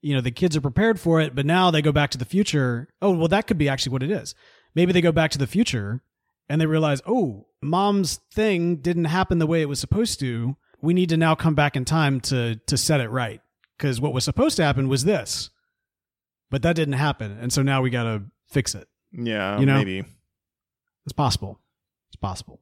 [0.00, 2.24] you know, the kids are prepared for it, but now they go back to the
[2.24, 2.88] future.
[3.00, 4.34] Oh, well, that could be actually what it is.
[4.74, 6.02] Maybe they go back to the future
[6.48, 10.56] and they realize, oh, mom's thing didn't happen the way it was supposed to.
[10.80, 13.40] We need to now come back in time to to set it right.
[13.78, 15.50] Because what was supposed to happen was this
[16.50, 19.76] but that didn't happen and so now we got to fix it Yeah, You know?
[19.78, 20.04] maybe.
[21.06, 21.58] it's possible
[22.10, 22.60] it's possible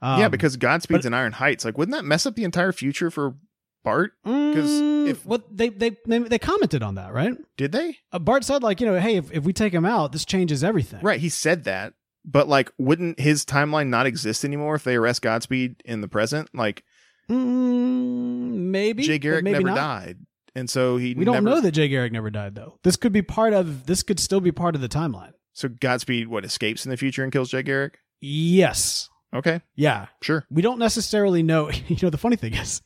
[0.00, 1.64] um, yeah, because Godspeed's but- in Iron Heights.
[1.64, 3.36] Like, wouldn't that mess up the entire future for
[3.84, 4.12] Bart?
[4.24, 4.32] 'cause
[4.70, 7.98] mm, if- what they, they they they commented on that right Did they?
[8.10, 10.64] uh, bart said like you know hey if, if we take him out this changes
[10.64, 11.92] everything Right, he said that.
[12.26, 16.48] But like, wouldn't his timeline not exist anymore if they arrest Godspeed in the present?
[16.54, 16.82] Like,
[17.30, 19.76] mm, maybe Jay Garrick maybe never not.
[19.76, 20.18] died,
[20.54, 23.22] and so he we don't know that jay garrick never died though this could be
[23.22, 26.90] part of this could still be part of the timeline So Godspeed what escapes in
[26.90, 27.98] the future and kills Jay Garrick?
[28.20, 30.46] yes Okay, yeah sure.
[30.48, 31.70] we don't necessarily know.
[31.88, 32.80] You know, the funny thing is,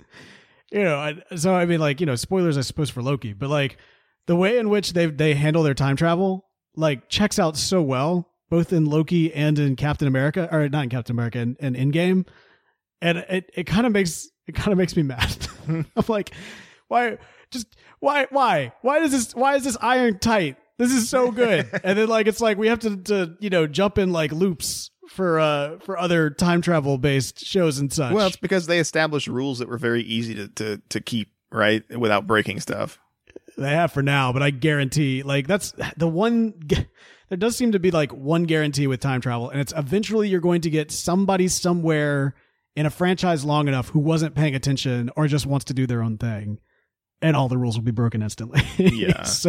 [0.72, 3.48] you know, I, so I mean, like, you know, spoilers, I suppose, for Loki, but
[3.48, 3.78] like
[4.26, 6.46] the way in which they they handle their time travel,
[6.76, 10.90] like, checks out so well, both in Loki and in Captain America, or not in
[10.90, 12.26] Captain America, and, and Endgame,
[13.00, 15.36] and it it kind of makes it kind of makes me mad.
[15.68, 16.32] I'm like,
[16.88, 17.18] why?
[17.50, 18.26] Just why?
[18.30, 18.72] Why?
[18.82, 19.34] Why does this?
[19.34, 20.56] Why is this iron tight?
[20.78, 21.68] This is so good.
[21.84, 24.90] and then like it's like we have to to you know jump in like loops
[25.08, 28.12] for uh for other time travel based shows and such.
[28.12, 31.82] Well, it's because they established rules that were very easy to to, to keep right
[31.96, 32.98] without breaking stuff.
[33.56, 36.54] they have for now, but I guarantee like that's the one
[37.28, 40.40] there does seem to be like one guarantee with time travel and it's eventually you're
[40.40, 42.34] going to get somebody somewhere
[42.76, 46.02] in a franchise long enough who wasn't paying attention or just wants to do their
[46.02, 46.58] own thing
[47.20, 48.62] and all the rules will be broken instantly.
[48.78, 49.22] Yeah.
[49.24, 49.48] so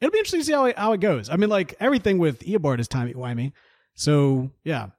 [0.00, 1.30] it'll be interesting to see how it, how it goes.
[1.30, 3.52] I mean like everything with Eobard is timey wimey.
[3.98, 4.90] So, yeah,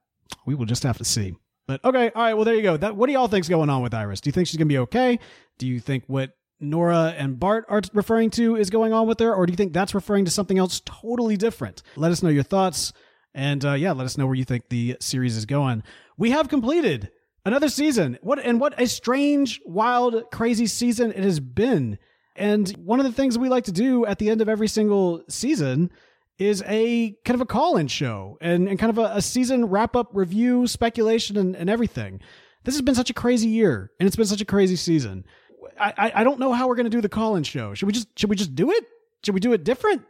[0.45, 1.34] we will just have to see.
[1.68, 2.34] But okay, all right.
[2.34, 2.76] Well, there you go.
[2.76, 4.20] That what do y'all think's going on with Iris?
[4.20, 5.20] Do you think she's gonna be okay?
[5.58, 9.34] Do you think what Nora and Bart are referring to is going on with her,
[9.34, 11.82] or do you think that's referring to something else totally different?
[11.95, 12.91] Let us know your thoughts,
[13.34, 15.82] and uh, yeah, let us know where you think the series is going.
[16.18, 17.10] We have completed
[17.45, 18.18] another season.
[18.22, 21.97] What and what a strange, wild, crazy season it has been.
[22.36, 25.24] And one of the things we like to do at the end of every single
[25.30, 25.89] season
[26.40, 30.10] is a kind of a call-in show and, and kind of a, a season wrap-up
[30.14, 32.22] review, speculation, and, and everything.
[32.64, 35.26] This has been such a crazy year, and it's been such a crazy season.
[35.80, 37.74] I, I, I don't know how we're going to do the call-in show.
[37.74, 38.84] Should we just should we just do it?
[39.24, 40.04] Should we do it different?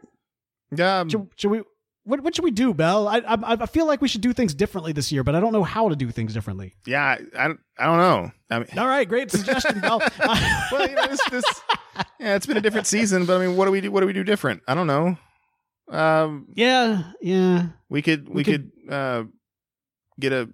[0.80, 1.62] Um, Should, should we?
[2.04, 3.06] What what should we do, Bell?
[3.08, 5.52] I, I I feel like we should do things differently this year, but I don't
[5.52, 6.74] know how to do things differently.
[6.86, 8.32] yeah, I, I, don't- I don't know.
[8.50, 10.00] I mean, All right, great suggestion, Bell.
[10.72, 11.44] well, you know, this, this,
[12.18, 13.90] yeah, it's been a different season, but I mean, what do we do?
[13.92, 14.62] What do we do different?
[14.66, 15.18] I don't know.
[15.90, 17.66] Um, yeah, yeah.
[17.88, 19.24] we could, we, We could, uh,
[20.18, 20.48] get a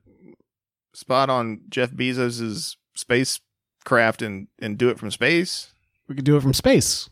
[0.94, 5.72] spot on Jeff Bezos's spacecraft and and do it from space.
[6.08, 7.10] We could do it from space.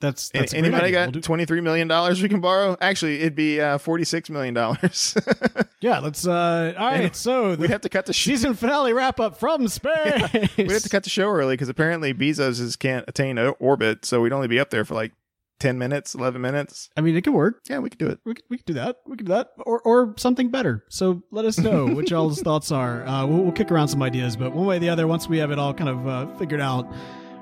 [0.00, 2.76] That's that's a Anybody got We'll do- twenty three million dollars we can borrow?
[2.80, 5.14] Actually, it'd be uh, forty six million dollars.
[5.80, 5.98] yeah.
[5.98, 6.26] Let's.
[6.26, 7.14] uh All right.
[7.14, 10.22] So We'd have to cut the sh- season finale wrap up from space.
[10.56, 14.32] We'd have to cut the show early because apparently Bezos can't attain orbit, so we'd
[14.32, 15.12] only be up there for like
[15.58, 16.90] ten minutes, eleven minutes.
[16.96, 17.62] I mean, it could work.
[17.68, 18.20] Yeah, we could do it.
[18.24, 18.96] We could, we could do that.
[19.06, 20.84] We could do that, or or something better.
[20.88, 23.06] So let us know what y'all's thoughts are.
[23.06, 25.38] Uh, we'll, we'll kick around some ideas, but one way or the other, once we
[25.38, 26.86] have it all kind of uh, figured out,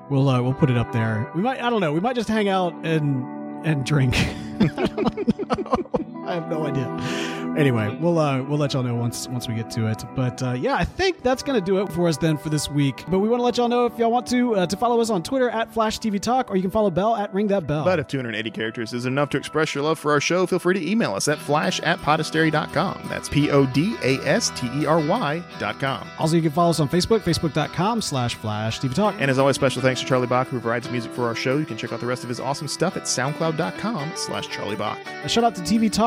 [0.09, 1.31] we'll uh, we'll put it up there.
[1.35, 1.61] We might.
[1.61, 1.93] I don't know.
[1.93, 4.15] We might just hang out and and drink.
[4.59, 6.11] I don't know.
[6.25, 6.85] I have no idea.
[7.57, 10.03] Anyway, we'll uh, we'll let y'all know once once we get to it.
[10.13, 13.05] But uh, yeah, I think that's gonna do it for us then for this week.
[13.07, 15.09] But we want to let y'all know if y'all want to uh, to follow us
[15.09, 17.85] on Twitter at Flash TV Talk, or you can follow Bell at Ring That Bell.
[17.85, 20.73] But if 280 characters is enough to express your love for our show, feel free
[20.73, 23.05] to email us at flash at podastery.com.
[23.07, 26.05] That's P O D A S T E R Y dot com.
[26.19, 29.15] also, you can follow us on Facebook, facebook.com slash Flash TV Talk.
[29.19, 31.57] And as always, special thanks to Charlie Bach, who provides music for our show.
[31.57, 34.99] You can check out the rest of his awesome stuff at soundcloud.com slash Charlie Bach.
[35.23, 35.61] A shout out to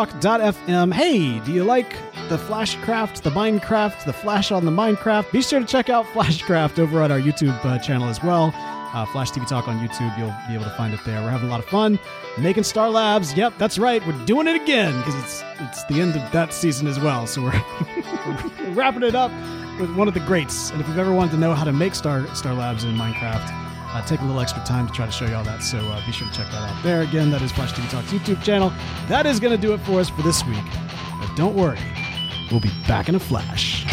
[0.09, 0.93] tvtalk.fm.
[0.93, 1.91] Hey, do you like
[2.29, 5.31] the Flashcraft, the Minecraft, the Flash on the Minecraft?
[5.33, 8.53] Be sure to check out Flashcraft over at our YouTube uh, channel as well.
[8.95, 10.17] Uh, Flash TV Talk on YouTube.
[10.19, 11.21] You'll be able to find it there.
[11.21, 11.99] We're having a lot of fun
[12.39, 13.35] making Star Labs.
[13.35, 14.05] Yep, that's right.
[14.07, 17.27] We're doing it again because it's it's the end of that season as well.
[17.27, 17.53] So we're,
[18.61, 19.31] we're wrapping it up
[19.79, 20.71] with one of the greats.
[20.71, 23.68] And if you've ever wanted to know how to make Star Star Labs in Minecraft,
[23.93, 25.62] uh, take a little extra time to try to show you all that.
[25.62, 27.03] So uh, be sure to check that out there.
[27.03, 28.72] Again, that is Flash TV Talk's YouTube channel.
[29.09, 30.64] That is going to do it for us for this week.
[31.20, 31.78] But don't worry,
[32.51, 33.86] we'll be back in a flash.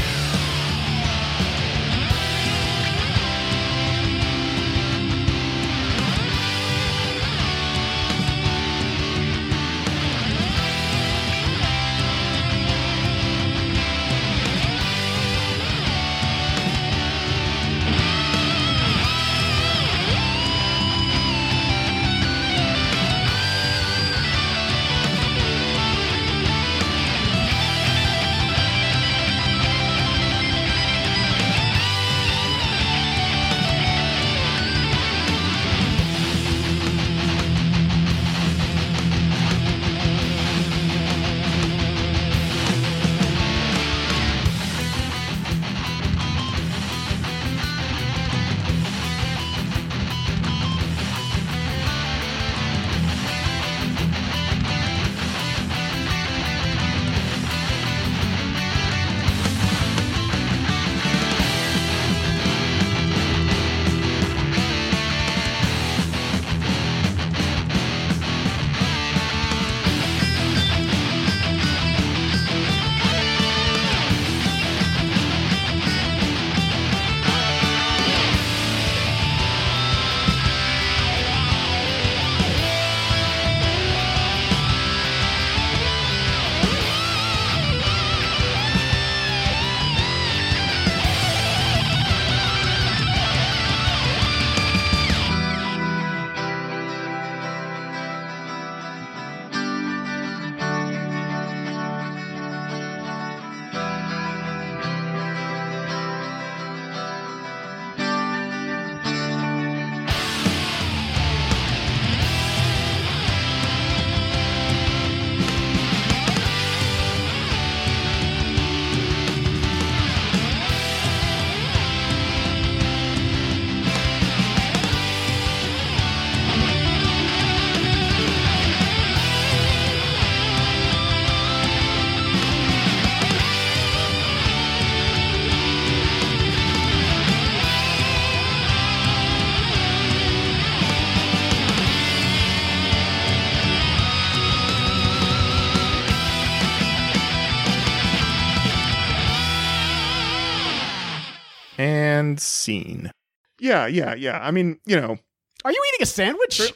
[152.66, 153.11] Scene.
[153.59, 154.39] Yeah, yeah, yeah.
[154.41, 155.18] I mean, you know,
[155.63, 156.74] Are you eating a sandwich?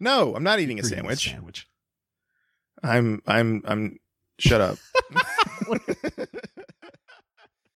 [0.00, 1.30] no, I'm not eating a eating sandwich.
[1.30, 1.66] sandwich.
[2.82, 3.98] I'm, I'm, I'm.
[4.38, 4.78] Shut up.